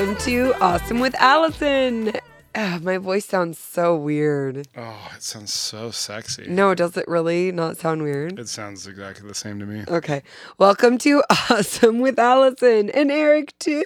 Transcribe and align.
welcome 0.00 0.16
to 0.24 0.54
Awesome 0.62 0.98
with 0.98 1.14
Allison. 1.16 2.12
Ah, 2.54 2.78
my 2.80 2.96
voice 2.96 3.26
sounds 3.26 3.58
so 3.58 3.94
weird. 3.94 4.66
Oh, 4.74 5.10
it 5.14 5.22
sounds 5.22 5.52
so 5.52 5.90
sexy. 5.90 6.46
No, 6.48 6.74
does 6.74 6.96
it 6.96 7.06
really 7.06 7.52
not 7.52 7.76
sound 7.76 8.02
weird? 8.02 8.38
It 8.38 8.48
sounds 8.48 8.86
exactly 8.86 9.28
the 9.28 9.34
same 9.34 9.58
to 9.58 9.66
me. 9.66 9.84
Okay. 9.86 10.22
Welcome 10.56 10.96
to 10.98 11.22
Awesome 11.50 12.00
with 12.00 12.18
Allison 12.18 12.88
and 12.88 13.10
Eric, 13.10 13.52
too. 13.58 13.84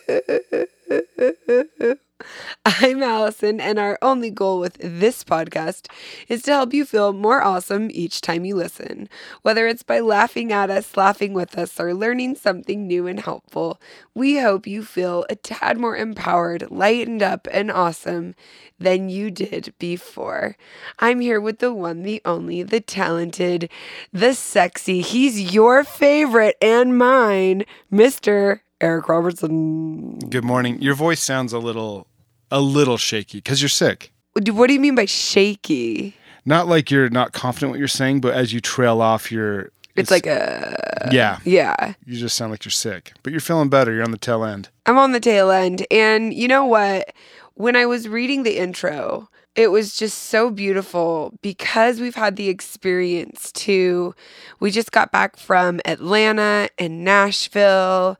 I'm 2.65 3.03
Allison, 3.03 3.61
and 3.61 3.79
our 3.79 3.99
only 4.01 4.31
goal 4.31 4.61
with 4.61 4.77
this 4.81 5.25
podcast 5.25 5.91
is 6.29 6.43
to 6.43 6.53
help 6.53 6.73
you 6.73 6.85
feel 6.85 7.13
more 7.13 7.43
awesome 7.43 7.91
each 7.91 8.21
time 8.21 8.45
you 8.45 8.55
listen. 8.55 9.09
Whether 9.43 9.67
it's 9.67 9.82
by 9.82 10.00
laughing 10.00 10.53
at 10.53 10.71
us, 10.71 10.96
laughing 10.96 11.35
with 11.35 11.58
us, 11.58 11.79
or 11.81 11.93
learning 11.93 12.36
something 12.36 12.86
new 12.86 13.07
and 13.07 13.21
helpful, 13.21 13.81
we 14.14 14.39
hope 14.39 14.67
you 14.67 14.85
feel 14.85 15.27
a 15.29 15.35
tad 15.35 15.79
more 15.79 15.96
empowered, 15.96 16.71
lightened 16.71 17.22
up, 17.22 17.49
and 17.50 17.71
awesome 17.71 18.35
than 18.79 19.08
you 19.08 19.31
did 19.31 19.75
before. 19.79 20.57
I'm 20.99 21.21
here 21.21 21.41
with 21.41 21.58
the 21.58 21.72
one, 21.72 22.03
the 22.03 22.22
only, 22.25 22.63
the 22.63 22.81
talented, 22.81 23.69
the 24.13 24.35
sexy. 24.35 25.00
He's 25.00 25.53
your 25.53 25.85
favorite 25.85 26.57
and 26.63 26.96
mine, 26.96 27.64
Mr. 27.93 28.61
Eric 28.84 29.08
Robertson. 29.08 30.18
Good 30.29 30.44
morning. 30.44 30.80
Your 30.82 30.94
voice 30.94 31.22
sounds 31.22 31.54
a 31.54 31.58
little 31.58 32.06
a 32.50 32.61
little 32.61 32.98
shaky 32.98 33.41
cuz 33.41 33.62
you're 33.62 33.70
sick. 33.70 34.12
What 34.34 34.66
do 34.66 34.74
you 34.74 34.80
mean 34.80 34.94
by 34.94 35.06
shaky? 35.06 36.14
Not 36.44 36.69
like 36.69 36.91
you're 36.91 37.08
not 37.08 37.33
confident 37.33 37.70
what 37.70 37.78
you're 37.78 37.88
saying, 37.88 38.20
but 38.20 38.34
as 38.34 38.52
you 38.52 38.60
trail 38.60 39.00
off 39.00 39.33
your 39.33 39.70
It's, 39.97 40.10
like 40.10 40.27
a 40.27 41.08
Yeah. 41.10 41.38
yeah. 41.46 41.94
You 42.04 42.18
just 42.18 42.36
sound 42.36 42.50
like 42.50 42.66
you're 42.66 42.72
sick. 42.72 43.12
But 43.22 43.32
you're 43.32 43.41
feeling 43.41 43.70
better. 43.70 43.91
You're 43.91 44.04
on 44.04 44.10
the 44.10 44.18
tail 44.18 44.44
end. 44.44 44.68
I'm 44.84 44.98
on 44.98 45.12
the 45.12 45.20
tail 45.20 45.50
end. 45.50 45.86
And 45.91 46.34
you 46.34 46.46
know 46.46 46.66
what? 46.66 47.14
When 47.54 47.76
I 47.76 47.86
was 47.86 48.06
reading 48.06 48.42
the 48.42 48.58
intro, 48.58 49.30
it 49.55 49.70
was 49.70 49.97
just 49.97 50.19
so 50.24 50.50
beautiful 50.50 51.33
because 51.41 52.00
we've 52.00 52.16
had 52.16 52.36
the 52.36 52.48
experience 52.48 53.52
to. 53.52 54.14
We 54.58 54.70
just 54.70 54.91
got 54.91 55.12
back 55.12 55.36
from 55.36 55.80
Atlanta 55.84 56.69
and 56.78 57.05
Nashville 57.05 58.19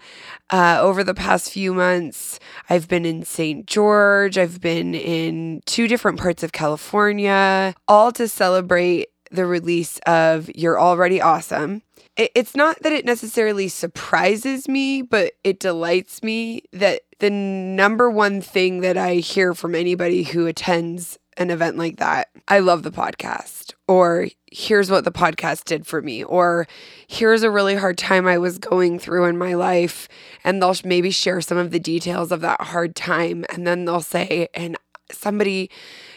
uh, 0.51 0.79
over 0.81 1.03
the 1.03 1.15
past 1.15 1.51
few 1.51 1.75
months. 1.75 2.39
I've 2.71 2.89
been 2.89 3.05
in 3.05 3.25
St. 3.25 3.67
George, 3.67 4.39
I've 4.39 4.61
been 4.61 4.95
in 4.95 5.63
two 5.67 5.89
different 5.89 6.21
parts 6.21 6.43
of 6.43 6.53
California, 6.53 7.75
all 7.89 8.13
to 8.13 8.29
celebrate 8.29 9.09
the 9.33 9.47
release 9.47 9.99
of 10.07 10.49
You're 10.55 10.81
Already 10.81 11.21
Awesome. 11.21 11.83
It's 12.17 12.55
not 12.55 12.81
that 12.83 12.93
it 12.93 13.05
necessarily 13.05 13.67
surprises 13.67 14.69
me, 14.69 15.03
but 15.03 15.33
it 15.43 15.59
delights 15.59 16.23
me 16.23 16.63
that 16.73 17.01
the 17.19 17.31
number 17.31 18.09
one 18.09 18.41
thing 18.41 18.83
that 18.83 18.97
I 18.97 19.15
hear 19.15 19.53
from 19.53 19.75
anybody 19.75 20.23
who 20.23 20.47
attends 20.47 21.19
an 21.37 21.51
event 21.51 21.77
like 21.77 21.97
that, 21.97 22.29
I 22.47 22.59
love 22.59 22.83
the 22.83 22.91
podcast, 22.91 23.73
or 23.89 24.29
here's 24.51 24.91
what 24.91 25.05
the 25.05 25.13
podcast 25.13 25.65
did 25.65 25.87
for 25.87 26.03
me, 26.03 26.23
or 26.23 26.67
here's 27.07 27.43
a 27.43 27.51
really 27.51 27.75
hard 27.75 27.99
time 27.99 28.27
I 28.27 28.39
was 28.39 28.59
going 28.59 28.99
through 28.99 29.25
in 29.27 29.39
my 29.39 29.55
life. 29.55 30.09
And 30.45 30.61
they'll 30.61 30.77
maybe 30.85 31.11
share 31.11 31.41
some 31.41 31.59
of 31.59 31.71
the 31.71 31.81
details 31.81 32.31
of 32.33 32.41
that 32.43 32.61
hard 32.61 32.95
time. 32.95 33.45
And 33.49 33.67
then 33.67 33.85
they'll 33.85 34.01
say, 34.01 34.49
and 34.55 34.77
somebody 35.11 35.71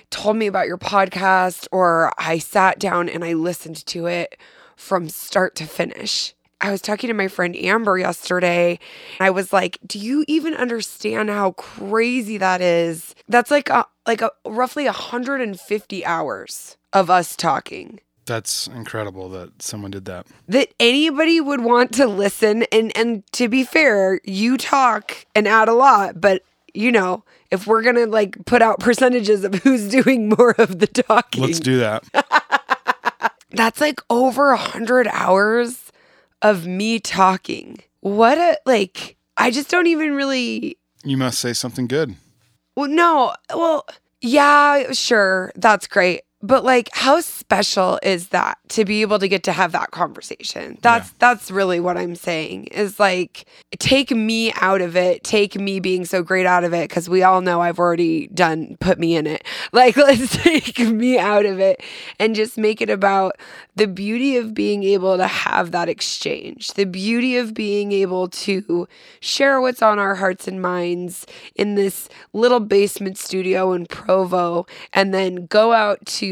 told 0.10 0.38
me 0.38 0.48
about 0.48 0.68
your 0.68 0.78
podcast, 0.78 1.68
or 1.72 2.12
I 2.18 2.38
sat 2.38 2.80
down 2.80 3.10
and 3.10 3.24
I 3.24 3.34
listened 3.34 3.86
to 3.88 4.06
it 4.06 4.38
from 4.76 5.10
start 5.10 5.56
to 5.56 5.66
finish. 5.66 6.34
I 6.60 6.72
was 6.72 6.82
talking 6.82 7.08
to 7.10 7.14
my 7.14 7.28
friend 7.28 7.56
Amber 7.56 7.98
yesterday. 7.98 8.80
I 9.20 9.30
was 9.30 9.54
like, 9.54 9.78
"Do 9.86 10.00
you 10.00 10.26
even 10.28 10.54
understand 10.54 11.30
how 11.30 11.52
crazy 11.52 12.38
that 12.38 12.62
is? 12.62 13.14
That's 13.28 13.52
like 13.52 13.70
a, 13.70 13.86
like 14.08 14.22
a 14.22 14.32
roughly 14.46 14.86
150 14.86 16.06
hours 16.06 16.78
of 16.94 17.10
us 17.10 17.36
talking." 17.36 18.00
That's 18.26 18.68
incredible 18.68 19.30
that 19.30 19.62
someone 19.62 19.92
did 19.92 20.06
that. 20.06 20.28
That 20.50 20.74
anybody 20.80 21.40
would 21.40 21.62
want 21.62 21.94
to 21.94 22.08
listen 22.08 22.64
and 22.72 22.96
and 22.98 23.24
to 23.34 23.48
be 23.48 23.64
fair, 23.64 24.20
you 24.26 24.58
talk 24.58 25.26
and 25.34 25.48
add 25.48 25.70
a 25.70 25.74
lot, 25.74 26.20
but 26.20 26.44
you 26.74 26.92
know, 26.92 27.24
if 27.52 27.66
we're 27.66 27.82
going 27.82 27.96
to 27.96 28.06
like 28.06 28.46
put 28.46 28.62
out 28.62 28.80
percentages 28.80 29.44
of 29.44 29.56
who's 29.56 29.88
doing 29.90 30.30
more 30.30 30.56
of 30.58 30.80
the 30.80 30.88
talking. 30.88 31.44
Let's 31.44 31.60
do 31.60 31.80
that. 31.80 32.04
That's 33.52 33.80
like 33.80 34.02
over 34.10 34.52
a 34.52 34.58
hundred 34.58 35.08
hours 35.08 35.87
of 36.42 36.66
me 36.68 37.00
talking. 37.00 37.78
What 38.02 38.38
a 38.38 38.58
like 38.66 39.18
I 39.38 39.52
just 39.52 39.70
don't 39.70 39.88
even 39.88 40.14
really 40.16 40.78
You 41.04 41.18
must 41.18 41.40
say 41.40 41.54
something 41.54 41.88
good. 41.88 42.16
well 42.76 42.88
no 42.90 43.34
well 43.56 43.86
yeah 44.22 44.92
sure 44.94 45.52
that's 45.56 45.88
great 45.88 46.22
but 46.42 46.64
like 46.64 46.90
how 46.94 47.20
special 47.20 48.00
is 48.04 48.30
that 48.30 48.60
to 48.70 48.86
be 48.86 49.02
able 49.02 49.18
to 49.18 49.28
get 49.28 49.44
to 49.44 49.52
have 49.52 49.72
that 49.72 49.90
conversation? 49.92 50.78
That's 50.82 51.12
that's 51.14 51.50
really 51.50 51.80
what 51.80 51.98
i'm 51.98 52.16
saying 52.16 52.66
is 52.66 53.00
like 53.00 53.46
take 53.80 54.12
me 54.12 54.54
out 54.62 54.82
of 54.82 54.96
it. 54.96 55.24
Take 55.24 55.56
me 55.56 55.80
being 55.80 56.06
so 56.06 56.22
great 56.22 56.46
out 56.46 56.64
of 56.64 56.74
it 56.74 56.90
because 56.90 57.10
we 57.10 57.24
all 57.24 57.42
know 57.42 57.62
i've 57.62 57.80
already 57.80 58.28
done 58.28 58.78
put 58.80 59.00
me 59.00 59.16
in 59.16 59.26
it. 59.28 59.44
Like 59.74 59.98
let's 59.98 60.36
take 60.44 60.80
me 60.80 61.20
out 61.20 61.46
of 61.46 61.60
it 61.60 61.82
and 62.20 62.36
just 62.36 62.58
make 62.58 62.82
it 62.82 62.90
about 62.90 63.38
the 63.76 63.88
beauty 63.88 64.38
of 64.38 64.54
being 64.54 64.84
able 64.84 65.18
to 65.18 65.28
have 65.28 65.72
that 65.72 65.90
exchange 65.90 66.74
the 66.74 66.86
beauty 66.86 67.38
of 67.38 67.54
being 67.54 67.92
able 67.92 68.28
to 68.30 68.88
share 69.20 69.60
what's 69.62 69.82
on 69.82 70.00
our 70.00 70.16
hearts 70.16 70.48
and 70.48 70.62
minds 70.62 71.26
in 71.56 71.76
this 71.76 72.08
little 72.34 72.60
basement 72.60 73.18
studio 73.18 73.74
in 73.74 73.86
provo 73.86 74.66
and 74.94 75.14
then 75.14 75.46
go 75.48 75.74
out 75.74 76.04
to 76.06 76.27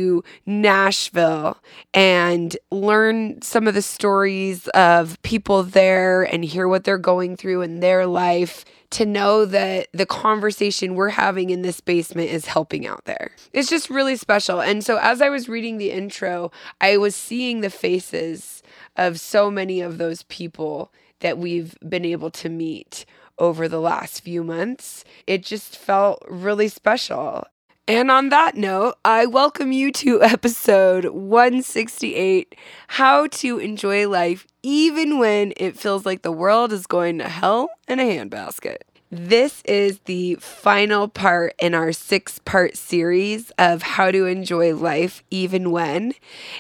Nashville 0.46 1.58
and 1.94 2.56
learn 2.72 3.42
some 3.42 3.68
of 3.68 3.74
the 3.74 3.82
stories 3.82 4.68
of 4.70 5.22
people 5.22 5.64
there 5.64 6.24
and 6.24 6.44
hear 6.46 6.68
what 6.68 6.84
they're 6.84 6.98
going 6.98 7.38
through 7.38 7.62
in 7.62 7.80
their 7.80 8.06
life 8.06 8.66
to 8.92 9.06
know 9.06 9.46
that 9.46 9.88
the 9.92 10.06
conversation 10.06 10.96
we're 10.96 11.10
having 11.10 11.50
in 11.50 11.62
this 11.64 11.82
basement 11.82 12.30
is 12.30 12.46
helping 12.46 12.88
out 12.88 13.04
there. 13.06 13.32
It's 13.52 13.70
just 13.70 13.90
really 13.90 14.16
special. 14.16 14.62
And 14.62 14.84
so 14.84 14.98
as 15.02 15.22
I 15.22 15.30
was 15.30 15.50
reading 15.50 15.78
the 15.78 15.92
intro, 15.92 16.52
I 16.80 16.98
was 16.98 17.16
seeing 17.16 17.62
the 17.62 17.70
faces 17.70 18.64
of 18.96 19.20
so 19.20 19.52
many 19.52 19.82
of 19.82 19.98
those 19.98 20.24
people 20.24 20.94
that 21.20 21.38
we've 21.38 21.76
been 21.88 22.06
able 22.06 22.30
to 22.30 22.50
meet 22.50 23.06
over 23.38 23.68
the 23.68 23.82
last 23.82 24.22
few 24.22 24.44
months. 24.44 25.04
It 25.28 25.44
just 25.44 25.78
felt 25.78 26.24
really 26.30 26.68
special. 26.68 27.46
And 27.88 28.10
on 28.10 28.30
that 28.30 28.56
note, 28.56 28.96
I 29.06 29.28
welcome 29.28 29.72
you 29.72 29.92
to 29.92 30.20
episode 30.24 31.06
168 31.06 32.56
How 32.88 33.28
to 33.28 33.60
Enjoy 33.60 34.10
Life 34.10 34.48
Even 34.64 35.20
When 35.20 35.54
It 35.56 35.78
Feels 35.78 36.04
Like 36.04 36.24
the 36.24 36.32
World 36.32 36.74
is 36.74 36.88
Going 36.88 37.20
to 37.20 37.30
Hell 37.30 37.70
in 37.88 38.00
a 38.00 38.04
Handbasket. 38.04 38.78
This 39.12 39.62
is 39.66 40.00
the 40.06 40.36
final 40.36 41.08
part 41.08 41.54
in 41.60 41.76
our 41.76 41.94
six 41.94 42.40
part 42.40 42.76
series 42.76 43.52
of 43.52 43.84
how 43.84 44.10
to 44.10 44.26
enjoy 44.26 44.76
life 44.76 45.24
even 45.30 45.70
when. 45.70 46.16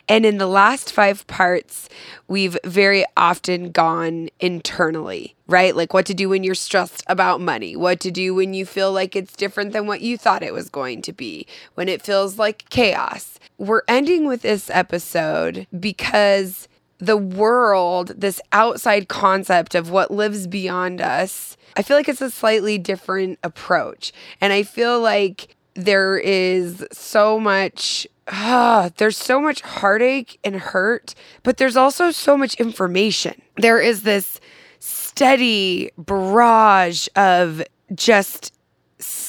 And 0.07 0.25
in 0.25 0.37
the 0.37 0.47
last 0.47 0.93
five 0.93 1.25
parts, 1.25 1.89
we've 2.27 2.55
very 2.63 3.03
often 3.17 3.71
gone 3.71 4.29
internally, 4.39 5.35
right? 5.47 5.75
Like 5.75 5.93
what 5.93 6.05
to 6.05 6.13
do 6.13 6.29
when 6.29 6.43
you're 6.43 6.55
stressed 6.55 7.03
about 7.07 7.41
money, 7.41 7.75
what 7.75 7.99
to 8.01 8.11
do 8.11 8.35
when 8.35 8.53
you 8.53 8.65
feel 8.65 8.91
like 8.93 9.15
it's 9.15 9.35
different 9.35 9.73
than 9.73 9.87
what 9.87 10.01
you 10.01 10.15
thought 10.15 10.43
it 10.43 10.53
was 10.53 10.69
going 10.69 11.01
to 11.01 11.13
be, 11.13 11.47
when 11.73 11.89
it 11.89 12.03
feels 12.03 12.37
like 12.37 12.69
chaos. 12.69 13.39
We're 13.57 13.83
ending 13.87 14.27
with 14.27 14.43
this 14.43 14.69
episode 14.69 15.65
because 15.77 16.67
the 16.97 17.17
world, 17.17 18.13
this 18.17 18.41
outside 18.51 19.07
concept 19.07 19.75
of 19.75 19.89
what 19.89 20.11
lives 20.11 20.47
beyond 20.47 21.01
us, 21.01 21.57
I 21.75 21.81
feel 21.81 21.97
like 21.97 22.07
it's 22.07 22.21
a 22.21 22.31
slightly 22.31 22.77
different 22.77 23.39
approach. 23.43 24.13
And 24.39 24.53
I 24.53 24.63
feel 24.63 25.01
like 25.01 25.55
there 25.73 26.17
is 26.17 26.85
so 26.91 27.39
much 27.39 28.07
ah, 28.27 28.89
there's 28.97 29.17
so 29.17 29.39
much 29.39 29.61
heartache 29.61 30.39
and 30.43 30.55
hurt, 30.55 31.13
but 31.43 31.57
there's 31.57 31.77
also 31.77 32.11
so 32.11 32.37
much 32.37 32.55
information. 32.55 33.41
There 33.57 33.79
is 33.79 34.03
this 34.03 34.39
steady 34.79 35.91
barrage 35.97 37.07
of 37.15 37.63
just 37.93 38.53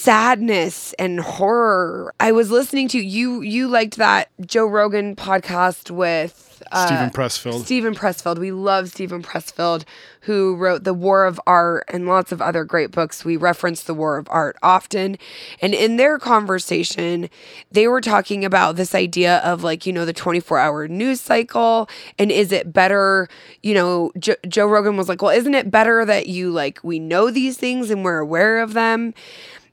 sadness 0.06 0.92
and 1.00 1.18
horror. 1.18 2.14
I 2.20 2.30
was 2.30 2.48
listening 2.48 2.86
to 2.90 2.98
you 3.04 3.40
you 3.40 3.66
liked 3.66 3.96
that 3.96 4.28
Joe 4.40 4.64
Rogan 4.64 5.16
podcast 5.16 5.90
with 5.90 6.62
uh, 6.70 6.86
Steven 6.86 7.10
Pressfield. 7.10 7.64
Steven 7.64 7.92
Pressfield. 7.92 8.38
We 8.38 8.52
love 8.52 8.88
Steven 8.88 9.20
Pressfield, 9.20 9.84
who 10.20 10.54
wrote 10.54 10.84
The 10.84 10.94
War 10.94 11.24
of 11.24 11.40
Art 11.44 11.86
and 11.88 12.06
lots 12.06 12.30
of 12.30 12.40
other 12.40 12.62
great 12.62 12.92
books. 12.92 13.24
We 13.24 13.36
reference 13.36 13.82
The 13.82 13.94
War 13.94 14.16
of 14.16 14.28
Art 14.30 14.56
often. 14.62 15.18
And 15.60 15.74
in 15.74 15.96
their 15.96 16.20
conversation, 16.20 17.28
they 17.72 17.88
were 17.88 18.00
talking 18.00 18.44
about 18.44 18.76
this 18.76 18.94
idea 18.94 19.38
of 19.38 19.64
like, 19.64 19.86
you 19.86 19.92
know, 19.92 20.04
the 20.04 20.12
24 20.12 20.56
hour 20.56 20.86
news 20.86 21.20
cycle. 21.20 21.88
And 22.16 22.30
is 22.30 22.52
it 22.52 22.72
better, 22.72 23.28
you 23.64 23.74
know, 23.74 24.12
jo- 24.20 24.36
Joe 24.46 24.68
Rogan 24.68 24.96
was 24.96 25.08
like, 25.08 25.20
well, 25.20 25.36
isn't 25.36 25.54
it 25.54 25.72
better 25.72 26.04
that 26.04 26.28
you 26.28 26.52
like, 26.52 26.78
we 26.84 27.00
know 27.00 27.32
these 27.32 27.56
things 27.56 27.90
and 27.90 28.04
we're 28.04 28.18
aware 28.18 28.60
of 28.60 28.72
them? 28.72 29.12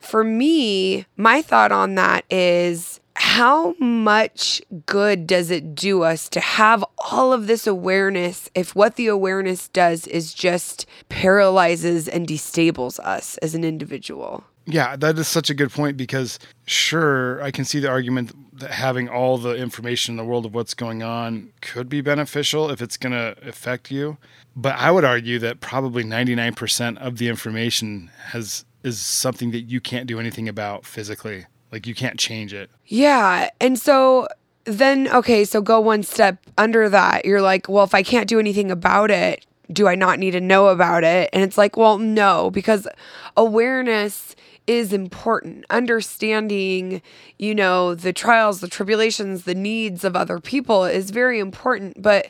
For 0.03 0.23
me, 0.23 1.05
my 1.15 1.41
thought 1.41 1.71
on 1.71 1.95
that 1.95 2.25
is 2.29 2.99
how 3.15 3.73
much 3.79 4.61
good 4.85 5.25
does 5.25 5.49
it 5.49 5.73
do 5.73 6.03
us 6.03 6.27
to 6.29 6.39
have 6.39 6.83
all 7.09 7.31
of 7.31 7.47
this 7.47 7.65
awareness 7.65 8.49
if 8.53 8.75
what 8.75 8.95
the 8.97 9.07
awareness 9.07 9.69
does 9.69 10.05
is 10.07 10.33
just 10.33 10.85
paralyzes 11.09 12.07
and 12.07 12.27
destables 12.27 12.99
us 12.99 13.37
as 13.37 13.55
an 13.55 13.63
individual? 13.63 14.43
Yeah, 14.65 14.95
that 14.97 15.17
is 15.17 15.27
such 15.27 15.49
a 15.49 15.53
good 15.53 15.71
point 15.71 15.97
because 15.97 16.37
sure, 16.65 17.41
I 17.41 17.51
can 17.51 17.65
see 17.65 17.79
the 17.79 17.89
argument 17.89 18.59
that 18.59 18.71
having 18.71 19.09
all 19.09 19.37
the 19.37 19.55
information 19.55 20.13
in 20.13 20.17
the 20.17 20.25
world 20.25 20.45
of 20.45 20.53
what's 20.53 20.73
going 20.73 21.01
on 21.01 21.51
could 21.61 21.89
be 21.89 22.01
beneficial 22.01 22.69
if 22.69 22.81
it's 22.81 22.97
going 22.97 23.13
to 23.13 23.35
affect 23.47 23.89
you. 23.89 24.17
But 24.55 24.75
I 24.75 24.91
would 24.91 25.05
argue 25.05 25.39
that 25.39 25.59
probably 25.59 26.03
99% 26.03 26.97
of 26.97 27.17
the 27.17 27.29
information 27.29 28.11
has 28.27 28.65
is 28.83 28.99
something 28.99 29.51
that 29.51 29.61
you 29.61 29.81
can't 29.81 30.07
do 30.07 30.19
anything 30.19 30.47
about 30.49 30.85
physically. 30.85 31.45
Like 31.71 31.87
you 31.87 31.95
can't 31.95 32.19
change 32.19 32.53
it. 32.53 32.69
Yeah. 32.85 33.49
And 33.59 33.79
so 33.79 34.27
then, 34.65 35.07
okay, 35.09 35.43
so 35.45 35.61
go 35.61 35.79
one 35.79 36.03
step 36.03 36.37
under 36.57 36.87
that. 36.89 37.25
You're 37.25 37.41
like, 37.41 37.67
well, 37.67 37.83
if 37.83 37.95
I 37.95 38.03
can't 38.03 38.29
do 38.29 38.39
anything 38.39 38.69
about 38.69 39.09
it, 39.11 39.45
do 39.71 39.87
I 39.87 39.95
not 39.95 40.19
need 40.19 40.31
to 40.31 40.41
know 40.41 40.67
about 40.67 41.03
it? 41.03 41.29
And 41.33 41.41
it's 41.43 41.57
like, 41.57 41.75
well, 41.77 41.97
no, 41.97 42.51
because 42.51 42.87
awareness 43.35 44.35
is 44.67 44.93
important. 44.93 45.65
Understanding, 45.69 47.01
you 47.37 47.55
know, 47.55 47.95
the 47.95 48.13
trials, 48.13 48.59
the 48.59 48.67
tribulations, 48.67 49.43
the 49.43 49.55
needs 49.55 50.03
of 50.03 50.15
other 50.15 50.39
people 50.39 50.85
is 50.85 51.11
very 51.11 51.39
important. 51.39 52.01
But 52.01 52.27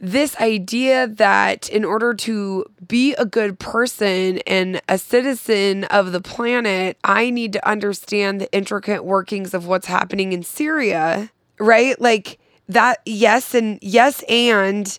this 0.00 0.34
idea 0.40 1.06
that 1.06 1.68
in 1.68 1.84
order 1.84 2.14
to 2.14 2.64
be 2.88 3.14
a 3.14 3.26
good 3.26 3.58
person 3.58 4.38
and 4.46 4.80
a 4.88 4.96
citizen 4.96 5.84
of 5.84 6.12
the 6.12 6.22
planet, 6.22 6.96
I 7.04 7.28
need 7.28 7.52
to 7.52 7.68
understand 7.68 8.40
the 8.40 8.50
intricate 8.52 9.04
workings 9.04 9.52
of 9.52 9.66
what's 9.66 9.86
happening 9.86 10.32
in 10.32 10.42
Syria, 10.42 11.30
right? 11.58 12.00
Like 12.00 12.38
that, 12.68 13.00
yes, 13.04 13.54
and 13.54 13.78
yes, 13.82 14.24
and. 14.28 14.98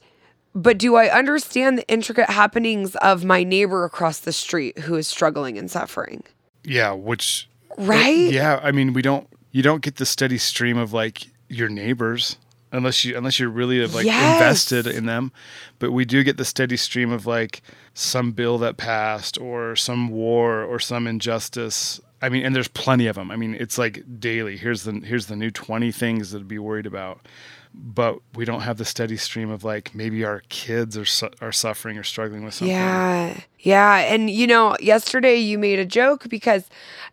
But 0.53 0.77
do 0.77 0.97
I 0.97 1.09
understand 1.09 1.77
the 1.77 1.87
intricate 1.87 2.29
happenings 2.29 2.97
of 2.97 3.23
my 3.23 3.41
neighbor 3.41 3.85
across 3.85 4.19
the 4.19 4.33
street 4.33 4.79
who 4.79 4.95
is 4.95 5.07
struggling 5.07 5.57
and 5.57 5.71
suffering? 5.71 6.23
Yeah, 6.65 6.91
which 6.91 7.49
right? 7.77 8.29
Yeah, 8.29 8.59
I 8.61 8.73
mean, 8.73 8.91
we 8.91 9.01
don't 9.01 9.27
you 9.51 9.63
don't 9.63 9.81
get 9.81 9.95
the 9.95 10.05
steady 10.05 10.37
stream 10.37 10.77
of 10.77 10.91
like 10.91 11.27
your 11.47 11.69
neighbors 11.69 12.35
unless 12.71 13.03
you 13.05 13.17
unless 13.17 13.39
you're 13.39 13.49
really 13.49 13.83
uh, 13.83 13.87
like 13.89 14.05
Yes. 14.05 14.35
invested 14.35 14.87
in 14.87 15.05
them. 15.05 15.31
But 15.79 15.91
we 15.91 16.05
do 16.05 16.23
get 16.23 16.37
the 16.37 16.45
steady 16.45 16.77
stream 16.77 17.11
of 17.11 17.25
like 17.25 17.61
some 17.93 18.31
bill 18.31 18.57
that 18.59 18.77
passed 18.77 19.37
or 19.37 19.75
some 19.75 20.09
war 20.09 20.63
or 20.63 20.79
some 20.79 21.07
injustice. 21.07 21.99
I 22.21 22.29
mean, 22.29 22.45
and 22.45 22.55
there's 22.55 22.67
plenty 22.67 23.07
of 23.07 23.15
them. 23.15 23.31
I 23.31 23.35
mean, 23.35 23.55
it's 23.59 23.77
like 23.77 24.03
daily. 24.19 24.57
Here's 24.57 24.83
the 24.83 24.93
here's 25.03 25.25
the 25.25 25.35
new 25.35 25.49
20 25.51 25.91
things 25.91 26.31
to 26.31 26.39
be 26.39 26.59
worried 26.59 26.85
about. 26.85 27.27
But 27.73 28.19
we 28.35 28.43
don't 28.43 28.61
have 28.61 28.77
the 28.77 28.83
steady 28.83 29.15
stream 29.15 29.49
of 29.49 29.63
like 29.63 29.95
maybe 29.95 30.25
our 30.25 30.41
kids 30.49 30.97
are 30.97 31.05
su- 31.05 31.29
are 31.39 31.53
suffering 31.53 31.97
or 31.97 32.03
struggling 32.03 32.43
with 32.43 32.53
something. 32.53 32.75
Yeah. 32.75 33.39
Yeah. 33.59 33.97
And, 33.99 34.29
you 34.29 34.45
know, 34.45 34.75
yesterday 34.81 35.35
you 35.37 35.57
made 35.57 35.79
a 35.79 35.85
joke 35.85 36.27
because 36.27 36.65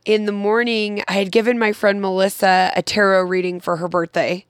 in 0.05 0.25
the 0.27 0.33
morning 0.33 1.05
I 1.07 1.13
had 1.13 1.31
given 1.31 1.61
my 1.61 1.73
friend 1.73 2.01
Melissa 2.01 2.73
a 2.75 2.83
tarot 2.83 3.23
reading 3.23 3.61
for 3.61 3.77
her 3.77 3.87
birthday. 3.87 4.45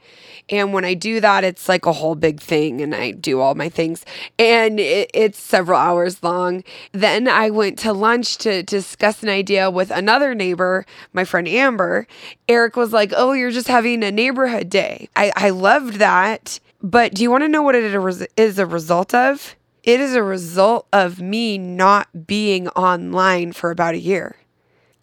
And 0.50 0.72
when 0.72 0.84
I 0.84 0.94
do 0.94 1.20
that, 1.20 1.44
it's 1.44 1.68
like 1.68 1.86
a 1.86 1.92
whole 1.92 2.14
big 2.14 2.40
thing, 2.40 2.80
and 2.80 2.94
I 2.94 3.10
do 3.10 3.40
all 3.40 3.54
my 3.54 3.68
things, 3.68 4.04
and 4.38 4.80
it, 4.80 5.10
it's 5.12 5.38
several 5.38 5.78
hours 5.78 6.22
long. 6.22 6.64
Then 6.92 7.28
I 7.28 7.50
went 7.50 7.78
to 7.80 7.92
lunch 7.92 8.38
to 8.38 8.62
discuss 8.62 9.22
an 9.22 9.28
idea 9.28 9.70
with 9.70 9.90
another 9.90 10.34
neighbor, 10.34 10.86
my 11.12 11.24
friend 11.24 11.46
Amber. 11.46 12.06
Eric 12.48 12.76
was 12.76 12.92
like, 12.92 13.12
Oh, 13.14 13.32
you're 13.32 13.50
just 13.50 13.68
having 13.68 14.02
a 14.02 14.10
neighborhood 14.10 14.70
day. 14.70 15.08
I, 15.16 15.32
I 15.36 15.50
loved 15.50 15.94
that. 15.94 16.60
But 16.82 17.14
do 17.14 17.22
you 17.22 17.30
want 17.30 17.42
to 17.42 17.48
know 17.48 17.62
what 17.62 17.74
it 17.74 17.84
is 18.36 18.58
a 18.58 18.66
result 18.66 19.12
of? 19.12 19.56
It 19.82 20.00
is 20.00 20.14
a 20.14 20.22
result 20.22 20.86
of 20.92 21.20
me 21.20 21.58
not 21.58 22.26
being 22.26 22.68
online 22.68 23.52
for 23.52 23.70
about 23.70 23.94
a 23.94 23.98
year. 23.98 24.36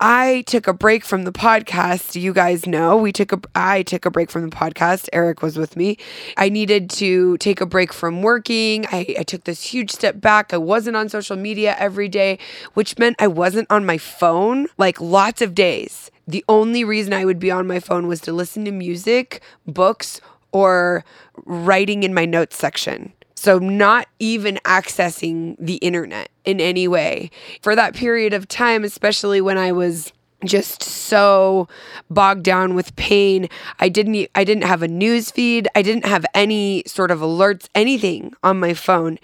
I 0.07 0.43
took 0.45 0.67
a 0.67 0.73
break 0.73 1.03
from 1.03 1.23
the 1.23 1.31
podcast. 1.31 2.21
You 2.21 2.31
guys 2.31 2.67
know 2.67 2.95
we 2.95 3.11
took 3.11 3.31
a 3.31 3.39
I 3.55 3.81
took 3.81 4.05
a 4.05 4.11
break 4.11 4.29
from 4.29 4.47
the 4.47 4.55
podcast. 4.55 5.09
Eric 5.11 5.41
was 5.41 5.57
with 5.57 5.75
me. 5.75 5.97
I 6.37 6.47
needed 6.47 6.91
to 6.91 7.37
take 7.39 7.59
a 7.59 7.65
break 7.65 7.91
from 7.91 8.21
working. 8.21 8.85
I, 8.91 9.15
I 9.17 9.23
took 9.23 9.45
this 9.45 9.63
huge 9.63 9.89
step 9.89 10.21
back. 10.21 10.53
I 10.53 10.57
wasn't 10.57 10.95
on 10.95 11.09
social 11.09 11.35
media 11.35 11.75
every 11.79 12.07
day, 12.07 12.37
which 12.75 12.99
meant 12.99 13.15
I 13.17 13.25
wasn't 13.25 13.65
on 13.71 13.83
my 13.83 13.97
phone 13.97 14.67
like 14.77 15.01
lots 15.01 15.41
of 15.41 15.55
days. 15.55 16.11
The 16.27 16.45
only 16.47 16.83
reason 16.83 17.11
I 17.11 17.25
would 17.25 17.39
be 17.39 17.49
on 17.49 17.65
my 17.65 17.79
phone 17.79 18.05
was 18.05 18.21
to 18.21 18.31
listen 18.31 18.63
to 18.65 18.71
music, 18.71 19.41
books, 19.65 20.21
or 20.51 21.03
writing 21.45 22.03
in 22.03 22.13
my 22.13 22.25
notes 22.25 22.57
section. 22.57 23.11
So, 23.35 23.59
not 23.59 24.07
even 24.19 24.59
accessing 24.65 25.55
the 25.59 25.75
internet 25.75 26.29
in 26.45 26.61
any 26.61 26.87
way. 26.87 27.31
For 27.61 27.75
that 27.75 27.93
period 27.93 28.33
of 28.33 28.47
time, 28.47 28.83
especially 28.83 29.41
when 29.41 29.57
I 29.57 29.71
was 29.71 30.13
just 30.45 30.83
so 30.83 31.67
bogged 32.09 32.43
down 32.43 32.75
with 32.75 32.95
pain. 32.95 33.49
I 33.79 33.89
didn't 33.89 34.29
I 34.35 34.43
didn't 34.43 34.63
have 34.65 34.81
a 34.81 34.87
news 34.87 35.31
feed. 35.31 35.67
I 35.75 35.81
didn't 35.81 36.05
have 36.05 36.25
any 36.33 36.83
sort 36.85 37.11
of 37.11 37.19
alerts, 37.19 37.67
anything 37.73 38.33
on 38.43 38.59
my 38.59 38.73
phone. 38.73 39.17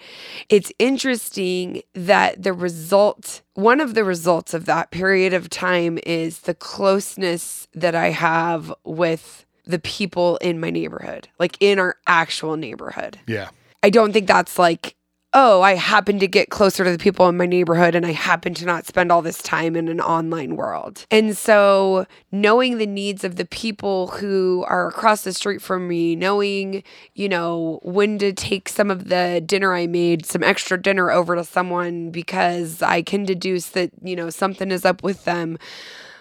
It's 0.48 0.72
interesting 0.78 1.82
that 1.94 2.42
the 2.42 2.52
result 2.52 3.42
one 3.54 3.80
of 3.80 3.94
the 3.94 4.04
results 4.04 4.54
of 4.54 4.64
that 4.66 4.90
period 4.90 5.32
of 5.32 5.50
time 5.50 5.98
is 6.04 6.40
the 6.40 6.54
closeness 6.54 7.68
that 7.74 7.94
I 7.94 8.10
have 8.10 8.72
with 8.84 9.44
the 9.64 9.78
people 9.78 10.38
in 10.38 10.58
my 10.58 10.70
neighborhood, 10.70 11.28
like 11.38 11.56
in 11.60 11.78
our 11.78 11.96
actual 12.06 12.56
neighborhood. 12.56 13.20
Yeah. 13.26 13.50
I 13.82 13.90
don't 13.90 14.12
think 14.12 14.26
that's 14.26 14.58
like, 14.58 14.96
oh, 15.34 15.62
I 15.62 15.74
happen 15.74 16.18
to 16.18 16.28
get 16.28 16.50
closer 16.50 16.84
to 16.84 16.90
the 16.90 16.98
people 16.98 17.26
in 17.28 17.36
my 17.36 17.46
neighborhood 17.46 17.94
and 17.94 18.04
I 18.04 18.12
happen 18.12 18.52
to 18.54 18.66
not 18.66 18.86
spend 18.86 19.10
all 19.10 19.22
this 19.22 19.42
time 19.42 19.76
in 19.76 19.88
an 19.88 20.00
online 20.00 20.56
world. 20.56 21.06
And 21.10 21.36
so, 21.36 22.06
knowing 22.30 22.76
the 22.78 22.86
needs 22.86 23.24
of 23.24 23.36
the 23.36 23.46
people 23.46 24.08
who 24.08 24.64
are 24.68 24.88
across 24.88 25.24
the 25.24 25.32
street 25.32 25.62
from 25.62 25.88
me, 25.88 26.14
knowing, 26.14 26.82
you 27.14 27.28
know, 27.28 27.80
when 27.82 28.18
to 28.18 28.32
take 28.32 28.68
some 28.68 28.90
of 28.90 29.08
the 29.08 29.42
dinner 29.44 29.72
I 29.74 29.86
made, 29.86 30.26
some 30.26 30.42
extra 30.42 30.80
dinner 30.80 31.10
over 31.10 31.34
to 31.34 31.44
someone 31.44 32.10
because 32.10 32.82
I 32.82 33.00
can 33.02 33.24
deduce 33.24 33.68
that, 33.70 33.90
you 34.02 34.14
know, 34.14 34.28
something 34.28 34.70
is 34.70 34.84
up 34.84 35.02
with 35.02 35.24
them 35.24 35.58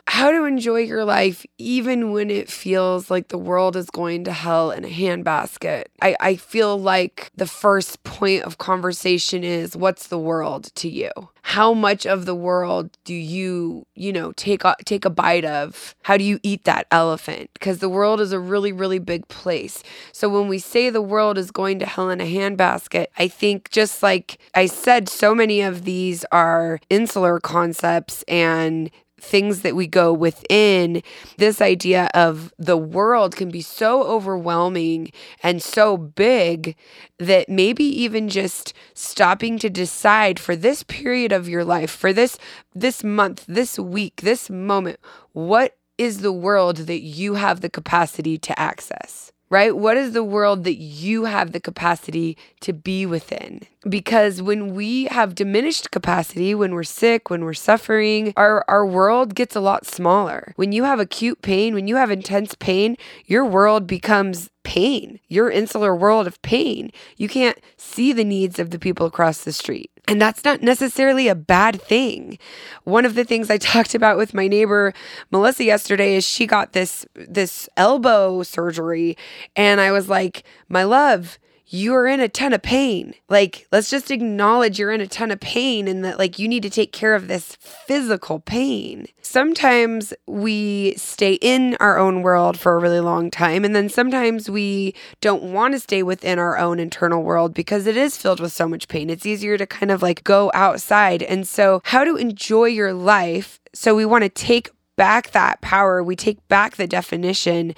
how 0.07 0.31
to 0.31 0.45
enjoy 0.45 0.79
your 0.79 1.05
life 1.05 1.45
even 1.57 2.11
when 2.11 2.29
it 2.29 2.49
feels 2.49 3.09
like 3.09 3.29
the 3.29 3.37
world 3.37 3.75
is 3.75 3.89
going 3.89 4.23
to 4.25 4.31
hell 4.31 4.71
in 4.71 4.85
a 4.85 4.89
handbasket. 4.89 5.85
I, 6.01 6.15
I 6.19 6.35
feel 6.35 6.77
like 6.77 7.31
the 7.35 7.47
first 7.47 8.03
point 8.03 8.43
of 8.43 8.57
conversation 8.57 9.43
is 9.43 9.75
what's 9.75 10.07
the 10.07 10.19
world 10.19 10.73
to 10.75 10.89
you? 10.89 11.11
How 11.43 11.73
much 11.73 12.05
of 12.05 12.25
the 12.25 12.35
world 12.35 12.97
do 13.03 13.13
you, 13.13 13.85
you 13.95 14.13
know, 14.13 14.31
take 14.33 14.63
a, 14.63 14.75
take 14.85 15.05
a 15.05 15.09
bite 15.09 15.45
of? 15.45 15.95
How 16.03 16.17
do 16.17 16.23
you 16.23 16.39
eat 16.43 16.65
that 16.65 16.87
elephant? 16.91 17.49
Because 17.53 17.79
the 17.79 17.89
world 17.89 18.21
is 18.21 18.31
a 18.31 18.39
really, 18.39 18.71
really 18.71 18.99
big 18.99 19.27
place. 19.27 19.83
So 20.11 20.29
when 20.29 20.47
we 20.47 20.59
say 20.59 20.89
the 20.89 21.01
world 21.01 21.37
is 21.37 21.51
going 21.51 21.79
to 21.79 21.85
hell 21.85 22.09
in 22.09 22.21
a 22.21 22.25
handbasket, 22.25 23.07
I 23.17 23.27
think 23.27 23.71
just 23.71 24.03
like 24.03 24.37
I 24.53 24.67
said, 24.67 25.09
so 25.09 25.33
many 25.33 25.61
of 25.61 25.83
these 25.83 26.25
are 26.31 26.79
insular 26.89 27.39
concepts 27.39 28.23
and 28.27 28.91
things 29.21 29.61
that 29.61 29.75
we 29.75 29.87
go 29.87 30.11
within, 30.11 31.03
this 31.37 31.61
idea 31.61 32.09
of 32.13 32.53
the 32.57 32.77
world 32.77 33.35
can 33.35 33.49
be 33.49 33.61
so 33.61 34.03
overwhelming 34.03 35.11
and 35.43 35.61
so 35.61 35.95
big 35.95 36.75
that 37.19 37.47
maybe 37.47 37.83
even 37.83 38.29
just 38.29 38.73
stopping 38.93 39.59
to 39.59 39.69
decide 39.69 40.39
for 40.39 40.55
this 40.55 40.83
period 40.83 41.31
of 41.31 41.47
your 41.47 41.63
life, 41.63 41.91
for 41.91 42.11
this 42.11 42.37
this 42.73 43.03
month, 43.03 43.45
this 43.47 43.77
week, 43.77 44.21
this 44.21 44.49
moment, 44.49 44.99
what 45.33 45.77
is 45.97 46.21
the 46.21 46.31
world 46.31 46.77
that 46.77 47.01
you 47.01 47.35
have 47.35 47.61
the 47.61 47.69
capacity 47.69 48.37
to 48.37 48.57
access? 48.59 49.30
Right? 49.51 49.75
What 49.75 49.97
is 49.97 50.13
the 50.13 50.23
world 50.23 50.63
that 50.63 50.77
you 50.77 51.25
have 51.25 51.51
the 51.51 51.59
capacity 51.59 52.37
to 52.61 52.71
be 52.71 53.05
within? 53.05 53.61
Because 53.87 54.41
when 54.41 54.73
we 54.73 55.05
have 55.05 55.35
diminished 55.35 55.91
capacity, 55.91 56.55
when 56.55 56.73
we're 56.73 56.83
sick, 56.83 57.29
when 57.29 57.43
we're 57.43 57.53
suffering, 57.53 58.33
our, 58.37 58.63
our 58.69 58.85
world 58.85 59.35
gets 59.35 59.55
a 59.55 59.59
lot 59.59 59.85
smaller. 59.85 60.53
When 60.55 60.71
you 60.71 60.85
have 60.85 61.01
acute 61.01 61.41
pain, 61.41 61.73
when 61.75 61.87
you 61.87 61.97
have 61.97 62.09
intense 62.09 62.55
pain, 62.55 62.95
your 63.25 63.43
world 63.43 63.87
becomes 63.87 64.49
pain, 64.71 65.19
your 65.27 65.51
insular 65.51 65.93
world 65.93 66.27
of 66.27 66.41
pain. 66.43 66.93
You 67.17 67.27
can't 67.27 67.59
see 67.75 68.13
the 68.13 68.23
needs 68.23 68.57
of 68.57 68.69
the 68.69 68.79
people 68.79 69.05
across 69.05 69.43
the 69.43 69.51
street. 69.51 69.91
And 70.07 70.21
that's 70.21 70.45
not 70.45 70.61
necessarily 70.61 71.27
a 71.27 71.35
bad 71.35 71.81
thing. 71.81 72.39
One 72.85 73.03
of 73.03 73.15
the 73.15 73.25
things 73.25 73.49
I 73.49 73.57
talked 73.73 73.93
about 73.95 74.15
with 74.15 74.33
my 74.33 74.47
neighbor 74.47 74.93
Melissa 75.29 75.65
yesterday 75.65 76.15
is 76.15 76.23
she 76.25 76.47
got 76.47 76.71
this 76.71 77.05
this 77.15 77.67
elbow 77.75 78.43
surgery 78.43 79.17
and 79.57 79.81
I 79.81 79.91
was 79.91 80.07
like, 80.07 80.43
"My 80.69 80.83
love, 80.83 81.37
you 81.73 81.95
are 81.95 82.05
in 82.05 82.19
a 82.19 82.27
ton 82.27 82.51
of 82.51 82.61
pain. 82.61 83.13
Like, 83.29 83.65
let's 83.71 83.89
just 83.89 84.11
acknowledge 84.11 84.77
you're 84.77 84.91
in 84.91 84.99
a 84.99 85.07
ton 85.07 85.31
of 85.31 85.39
pain 85.39 85.87
and 85.87 86.03
that, 86.03 86.19
like, 86.19 86.37
you 86.37 86.47
need 86.47 86.63
to 86.63 86.69
take 86.69 86.91
care 86.91 87.15
of 87.15 87.27
this 87.27 87.55
physical 87.55 88.39
pain. 88.41 89.07
Sometimes 89.21 90.13
we 90.27 90.93
stay 90.97 91.35
in 91.35 91.77
our 91.79 91.97
own 91.97 92.21
world 92.23 92.59
for 92.59 92.75
a 92.75 92.79
really 92.79 92.99
long 92.99 93.31
time, 93.31 93.63
and 93.63 93.73
then 93.73 93.87
sometimes 93.87 94.49
we 94.49 94.93
don't 95.21 95.43
want 95.43 95.73
to 95.73 95.79
stay 95.79 96.03
within 96.03 96.37
our 96.37 96.57
own 96.57 96.77
internal 96.77 97.23
world 97.23 97.53
because 97.53 97.87
it 97.87 97.95
is 97.95 98.17
filled 98.17 98.41
with 98.41 98.51
so 98.51 98.67
much 98.67 98.89
pain. 98.89 99.09
It's 99.09 99.25
easier 99.25 99.57
to 99.57 99.65
kind 99.65 99.91
of 99.91 100.01
like 100.01 100.25
go 100.25 100.51
outside. 100.53 101.23
And 101.23 101.47
so, 101.47 101.81
how 101.85 102.03
to 102.03 102.17
enjoy 102.17 102.65
your 102.65 102.93
life. 102.93 103.61
So, 103.73 103.95
we 103.95 104.05
want 104.05 104.23
to 104.23 104.29
take 104.29 104.69
back 104.97 105.31
that 105.31 105.61
power, 105.61 106.03
we 106.03 106.15
take 106.15 106.45
back 106.47 106.75
the 106.75 106.85
definition 106.85 107.73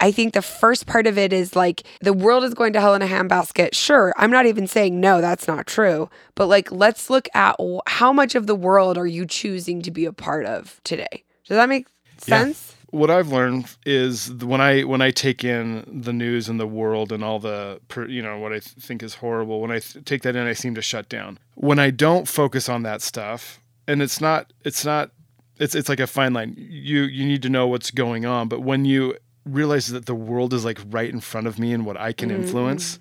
I 0.00 0.10
think 0.10 0.34
the 0.34 0.42
first 0.42 0.86
part 0.86 1.06
of 1.06 1.18
it 1.18 1.32
is 1.32 1.54
like 1.54 1.82
the 2.00 2.12
world 2.12 2.44
is 2.44 2.54
going 2.54 2.72
to 2.72 2.80
hell 2.80 2.94
in 2.94 3.02
a 3.02 3.06
handbasket. 3.06 3.74
Sure, 3.74 4.14
I'm 4.16 4.30
not 4.30 4.46
even 4.46 4.66
saying 4.66 4.98
no, 4.98 5.20
that's 5.20 5.46
not 5.46 5.66
true. 5.66 6.08
But 6.34 6.46
like, 6.46 6.72
let's 6.72 7.10
look 7.10 7.28
at 7.34 7.56
how 7.86 8.12
much 8.12 8.34
of 8.34 8.46
the 8.46 8.54
world 8.54 8.96
are 8.96 9.06
you 9.06 9.26
choosing 9.26 9.82
to 9.82 9.90
be 9.90 10.04
a 10.04 10.12
part 10.12 10.46
of 10.46 10.80
today? 10.84 11.24
Does 11.46 11.56
that 11.56 11.68
make 11.68 11.86
sense? 12.18 12.70
Yeah 12.70 12.76
what 12.90 13.10
I've 13.10 13.28
learned 13.28 13.66
is 13.86 14.32
when 14.32 14.60
I 14.60 14.82
when 14.82 15.00
I 15.00 15.10
take 15.10 15.44
in 15.44 15.84
the 16.02 16.12
news 16.12 16.48
and 16.48 16.58
the 16.58 16.66
world 16.66 17.12
and 17.12 17.22
all 17.22 17.38
the 17.38 17.80
you 18.08 18.22
know 18.22 18.38
what 18.38 18.52
I 18.52 18.60
think 18.60 19.02
is 19.02 19.14
horrible 19.14 19.60
when 19.60 19.70
I 19.70 19.78
th- 19.78 20.04
take 20.04 20.22
that 20.22 20.36
in 20.36 20.46
I 20.46 20.52
seem 20.52 20.74
to 20.74 20.82
shut 20.82 21.08
down. 21.08 21.38
When 21.54 21.78
I 21.78 21.90
don't 21.90 22.26
focus 22.26 22.68
on 22.68 22.82
that 22.82 23.02
stuff 23.02 23.60
and 23.86 24.02
it's 24.02 24.20
not 24.20 24.52
it's 24.64 24.84
not 24.84 25.12
it's 25.58 25.74
it's 25.74 25.88
like 25.88 26.00
a 26.00 26.06
fine 26.06 26.32
line. 26.32 26.54
You 26.56 27.02
you 27.02 27.24
need 27.24 27.42
to 27.42 27.48
know 27.48 27.68
what's 27.68 27.90
going 27.90 28.26
on, 28.26 28.48
but 28.48 28.60
when 28.60 28.84
you 28.84 29.16
realize 29.44 29.88
that 29.88 30.06
the 30.06 30.14
world 30.14 30.52
is 30.52 30.64
like 30.64 30.78
right 30.90 31.10
in 31.10 31.20
front 31.20 31.46
of 31.46 31.58
me 31.58 31.72
and 31.72 31.86
what 31.86 31.96
I 31.96 32.12
can 32.12 32.30
mm-hmm. 32.30 32.42
influence, 32.42 32.98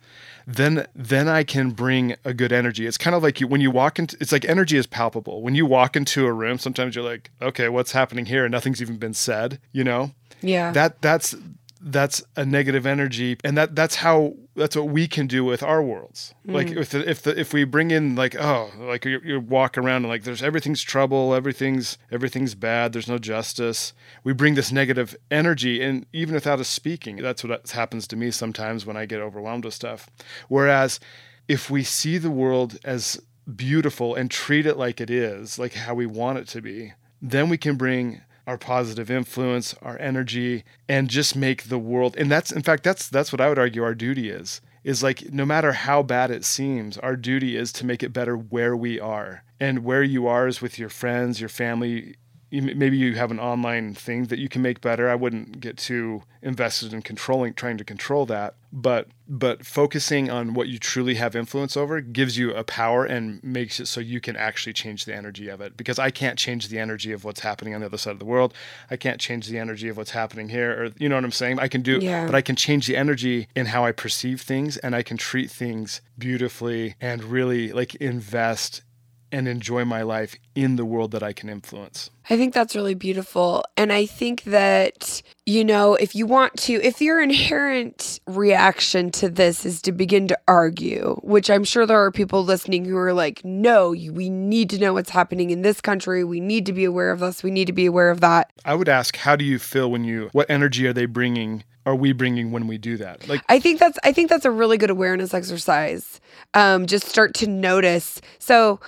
then 0.47 0.87
then 0.95 1.27
I 1.27 1.43
can 1.43 1.71
bring 1.71 2.15
a 2.25 2.33
good 2.33 2.51
energy. 2.51 2.87
It's 2.87 2.97
kind 2.97 3.15
of 3.15 3.21
like 3.23 3.39
you 3.39 3.47
when 3.47 3.61
you 3.61 3.71
walk 3.71 3.99
into 3.99 4.17
it's 4.19 4.31
like 4.31 4.45
energy 4.45 4.77
is 4.77 4.87
palpable. 4.87 5.41
When 5.41 5.55
you 5.55 5.65
walk 5.65 5.95
into 5.95 6.25
a 6.25 6.33
room, 6.33 6.57
sometimes 6.57 6.95
you're 6.95 7.05
like, 7.05 7.31
okay, 7.41 7.69
what's 7.69 7.91
happening 7.91 8.25
here? 8.25 8.45
And 8.45 8.51
nothing's 8.51 8.81
even 8.81 8.97
been 8.97 9.13
said, 9.13 9.59
you 9.71 9.83
know? 9.83 10.11
Yeah. 10.41 10.71
That 10.71 11.01
that's 11.01 11.35
that's 11.81 12.21
a 12.35 12.45
negative 12.45 12.85
energy 12.85 13.37
and 13.43 13.57
that 13.57 13.73
that's 13.73 13.95
how 13.95 14.33
that's 14.55 14.75
what 14.75 14.89
we 14.89 15.07
can 15.07 15.27
do 15.27 15.45
with 15.45 15.63
our 15.63 15.81
worlds. 15.81 16.33
Mm. 16.45 16.53
like 16.53 16.71
if 16.71 16.89
the, 16.89 17.09
if 17.09 17.21
the, 17.21 17.39
if 17.39 17.53
we 17.53 17.63
bring 17.63 17.91
in 17.91 18.15
like 18.15 18.35
oh 18.35 18.69
like 18.79 19.05
you, 19.05 19.21
you 19.23 19.39
walk 19.39 19.77
around 19.77 20.03
and 20.03 20.09
like 20.09 20.23
there's 20.23 20.43
everything's 20.43 20.81
trouble 20.81 21.33
everything's 21.33 21.97
everything's 22.11 22.53
bad 22.53 22.91
there's 22.91 23.07
no 23.07 23.17
justice. 23.17 23.93
We 24.23 24.33
bring 24.33 24.55
this 24.55 24.71
negative 24.71 25.15
energy 25.31 25.81
and 25.81 26.05
even 26.11 26.35
without 26.35 26.59
us 26.59 26.67
speaking 26.67 27.17
that's 27.17 27.43
what 27.43 27.69
happens 27.69 28.07
to 28.07 28.15
me 28.15 28.31
sometimes 28.31 28.85
when 28.85 28.97
i 28.97 29.05
get 29.05 29.21
overwhelmed 29.21 29.63
with 29.65 29.73
stuff. 29.73 30.09
Whereas 30.49 30.99
if 31.47 31.69
we 31.69 31.83
see 31.83 32.17
the 32.17 32.31
world 32.31 32.77
as 32.83 33.21
beautiful 33.55 34.15
and 34.15 34.29
treat 34.29 34.65
it 34.65 34.77
like 34.77 34.99
it 34.99 35.09
is 35.09 35.57
like 35.57 35.73
how 35.73 35.93
we 35.93 36.05
want 36.05 36.37
it 36.37 36.47
to 36.49 36.61
be 36.61 36.93
then 37.21 37.49
we 37.49 37.57
can 37.57 37.75
bring 37.75 38.21
our 38.49 38.57
positive 38.57 39.11
influence, 39.11 39.75
our 39.83 39.99
energy, 39.99 40.63
and 40.87 41.07
just 41.07 41.35
make 41.35 41.65
the 41.65 41.77
world. 41.77 42.15
And 42.17 42.31
that's, 42.31 42.51
in 42.51 42.63
fact, 42.63 42.83
that's 42.83 43.07
that's 43.07 43.31
what 43.31 43.39
I 43.39 43.47
would 43.47 43.59
argue 43.59 43.83
our 43.83 43.93
duty 43.93 44.31
is. 44.31 44.59
Is 44.83 45.03
like 45.03 45.31
no 45.31 45.45
matter 45.45 45.71
how 45.73 46.01
bad 46.01 46.31
it 46.31 46.43
seems, 46.43 46.97
our 46.97 47.15
duty 47.15 47.55
is 47.55 47.71
to 47.73 47.85
make 47.85 48.01
it 48.01 48.11
better 48.11 48.35
where 48.35 48.75
we 48.75 48.99
are. 48.99 49.43
And 49.59 49.83
where 49.83 50.01
you 50.01 50.25
are 50.25 50.47
is 50.47 50.61
with 50.61 50.79
your 50.79 50.89
friends, 50.89 51.39
your 51.39 51.49
family, 51.49 52.15
maybe 52.51 52.97
you 52.97 53.15
have 53.15 53.31
an 53.31 53.39
online 53.39 53.93
thing 53.93 54.25
that 54.25 54.39
you 54.39 54.49
can 54.49 54.61
make 54.61 54.81
better. 54.81 55.09
I 55.09 55.15
wouldn't 55.15 55.59
get 55.59 55.77
too 55.77 56.23
invested 56.41 56.93
in 56.93 57.01
controlling, 57.01 57.53
trying 57.53 57.77
to 57.77 57.83
control 57.83 58.25
that, 58.27 58.55
but 58.71 59.07
but 59.27 59.63
focusing 59.63 60.29
on 60.31 60.55
what 60.55 60.67
you 60.67 60.79
truly 60.79 61.15
have 61.15 61.35
influence 61.35 61.77
over 61.77 62.01
gives 62.01 62.37
you 62.37 62.51
a 62.53 62.63
power 62.63 63.05
and 63.05 63.43
makes 63.43 63.79
it 63.79 63.87
so 63.87 63.99
you 63.99 64.19
can 64.19 64.35
actually 64.35 64.73
change 64.73 65.05
the 65.05 65.15
energy 65.15 65.47
of 65.49 65.61
it. 65.61 65.77
Because 65.77 65.99
I 65.99 66.09
can't 66.09 66.39
change 66.39 66.69
the 66.69 66.79
energy 66.79 67.11
of 67.11 67.23
what's 67.23 67.41
happening 67.41 67.75
on 67.75 67.81
the 67.81 67.85
other 67.85 67.97
side 67.97 68.13
of 68.13 68.19
the 68.19 68.25
world. 68.25 68.53
I 68.89 68.97
can't 68.97 69.21
change 69.21 69.47
the 69.47 69.59
energy 69.59 69.87
of 69.87 69.97
what's 69.97 70.11
happening 70.11 70.49
here, 70.49 70.71
or 70.71 70.91
you 70.97 71.09
know 71.09 71.15
what 71.15 71.25
I'm 71.25 71.31
saying. 71.31 71.59
I 71.59 71.67
can 71.67 71.81
do, 71.81 71.99
yeah. 72.01 72.25
but 72.25 72.35
I 72.35 72.41
can 72.41 72.55
change 72.55 72.87
the 72.87 72.97
energy 72.97 73.47
in 73.55 73.67
how 73.67 73.85
I 73.85 73.91
perceive 73.91 74.41
things, 74.41 74.77
and 74.77 74.95
I 74.95 75.03
can 75.03 75.17
treat 75.17 75.51
things 75.51 76.01
beautifully 76.17 76.95
and 76.99 77.23
really 77.23 77.71
like 77.71 77.95
invest 77.95 78.81
and 79.31 79.47
enjoy 79.47 79.85
my 79.85 80.01
life 80.01 80.35
in 80.55 80.75
the 80.75 80.85
world 80.85 81.11
that 81.11 81.23
I 81.23 81.33
can 81.33 81.49
influence. 81.49 82.09
I 82.29 82.37
think 82.37 82.53
that's 82.53 82.75
really 82.75 82.93
beautiful. 82.93 83.63
And 83.75 83.91
I 83.91 84.05
think 84.05 84.43
that, 84.43 85.21
you 85.45 85.63
know, 85.63 85.95
if 85.95 86.13
you 86.13 86.27
want 86.27 86.55
to, 86.57 86.73
if 86.73 87.01
your 87.01 87.21
inherent 87.21 88.19
reaction 88.27 89.09
to 89.11 89.29
this 89.29 89.65
is 89.65 89.81
to 89.83 89.91
begin 89.91 90.27
to 90.27 90.37
argue, 90.47 91.19
which 91.23 91.49
I'm 91.49 91.63
sure 91.63 91.85
there 91.85 92.03
are 92.03 92.11
people 92.11 92.43
listening 92.43 92.85
who 92.85 92.97
are 92.97 93.13
like, 93.13 93.43
no, 93.43 93.89
we 93.89 94.29
need 94.29 94.69
to 94.71 94.79
know 94.79 94.93
what's 94.93 95.09
happening 95.09 95.49
in 95.49 95.63
this 95.63 95.81
country. 95.81 96.23
We 96.23 96.39
need 96.39 96.65
to 96.67 96.73
be 96.73 96.85
aware 96.85 97.11
of 97.11 97.19
this. 97.19 97.41
We 97.41 97.51
need 97.51 97.65
to 97.65 97.73
be 97.73 97.87
aware 97.87 98.11
of 98.11 98.21
that. 98.21 98.51
I 98.63 98.75
would 98.75 98.89
ask, 98.89 99.15
how 99.15 99.35
do 99.35 99.43
you 99.43 99.57
feel 99.57 99.89
when 99.89 100.03
you, 100.03 100.29
what 100.31 100.49
energy 100.49 100.85
are 100.87 100.93
they 100.93 101.05
bringing 101.05 101.63
are 101.85 101.95
we 101.95 102.11
bringing 102.11 102.51
when 102.51 102.67
we 102.67 102.77
do 102.77 102.97
that 102.97 103.27
like 103.27 103.41
i 103.49 103.57
think 103.57 103.79
that's 103.79 103.97
i 104.03 104.11
think 104.11 104.29
that's 104.29 104.45
a 104.45 104.51
really 104.51 104.77
good 104.77 104.89
awareness 104.89 105.33
exercise 105.33 106.19
um 106.53 106.85
just 106.85 107.07
start 107.07 107.33
to 107.33 107.47
notice 107.47 108.21
so 108.37 108.79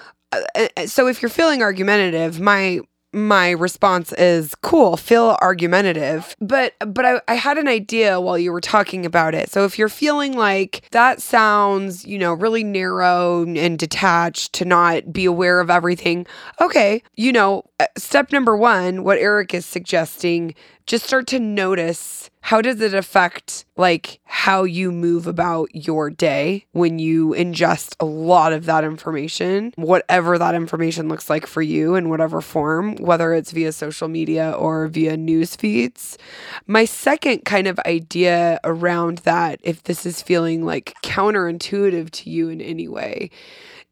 so 0.85 1.07
if 1.07 1.21
you're 1.21 1.29
feeling 1.29 1.61
argumentative, 1.61 2.39
my 2.39 2.81
my 3.13 3.51
response 3.51 4.13
is 4.13 4.55
cool 4.55 4.95
feel 4.95 5.37
argumentative. 5.41 6.35
But 6.39 6.73
but 6.79 7.05
I, 7.05 7.21
I 7.27 7.33
had 7.35 7.57
an 7.57 7.67
idea 7.67 8.21
while 8.21 8.37
you 8.37 8.51
were 8.51 8.61
talking 8.61 9.05
about 9.05 9.35
it. 9.35 9.49
So 9.49 9.65
if 9.65 9.77
you're 9.77 9.89
feeling 9.89 10.33
like 10.33 10.83
that 10.91 11.21
sounds 11.21 12.05
you 12.05 12.17
know 12.17 12.33
really 12.33 12.63
narrow 12.63 13.43
and 13.43 13.77
detached 13.77 14.53
to 14.53 14.65
not 14.65 15.11
be 15.11 15.25
aware 15.25 15.59
of 15.59 15.69
everything 15.69 16.25
okay 16.59 17.03
you 17.15 17.31
know 17.31 17.63
uh, 17.79 17.85
step 17.97 18.31
number 18.31 18.55
one 18.55 19.03
what 19.03 19.17
eric 19.17 19.53
is 19.53 19.65
suggesting 19.65 20.53
just 20.85 21.05
start 21.05 21.27
to 21.27 21.39
notice 21.39 22.29
how 22.41 22.61
does 22.61 22.81
it 22.81 22.93
affect 22.93 23.65
like 23.77 24.19
how 24.25 24.63
you 24.63 24.91
move 24.91 25.27
about 25.27 25.73
your 25.73 26.09
day 26.09 26.65
when 26.73 26.99
you 26.99 27.29
ingest 27.29 27.95
a 27.99 28.05
lot 28.05 28.51
of 28.51 28.65
that 28.65 28.83
information 28.83 29.73
whatever 29.75 30.37
that 30.37 30.55
information 30.55 31.07
looks 31.07 31.29
like 31.29 31.47
for 31.47 31.61
you 31.61 31.95
in 31.95 32.09
whatever 32.09 32.41
form 32.41 32.95
whether 32.97 33.33
it's 33.33 33.51
via 33.51 33.71
social 33.71 34.07
media 34.07 34.51
or 34.51 34.87
via 34.87 35.15
news 35.15 35.55
feeds? 35.55 36.17
My 36.67 36.85
second 36.85 37.45
kind 37.45 37.67
of 37.67 37.79
idea 37.85 38.59
around 38.63 39.19
that 39.19 39.59
if 39.63 39.83
this 39.83 40.05
is 40.05 40.21
feeling 40.21 40.65
like 40.65 40.93
counterintuitive 41.03 42.11
to 42.11 42.29
you 42.29 42.49
in 42.49 42.61
any 42.61 42.87
way 42.87 43.29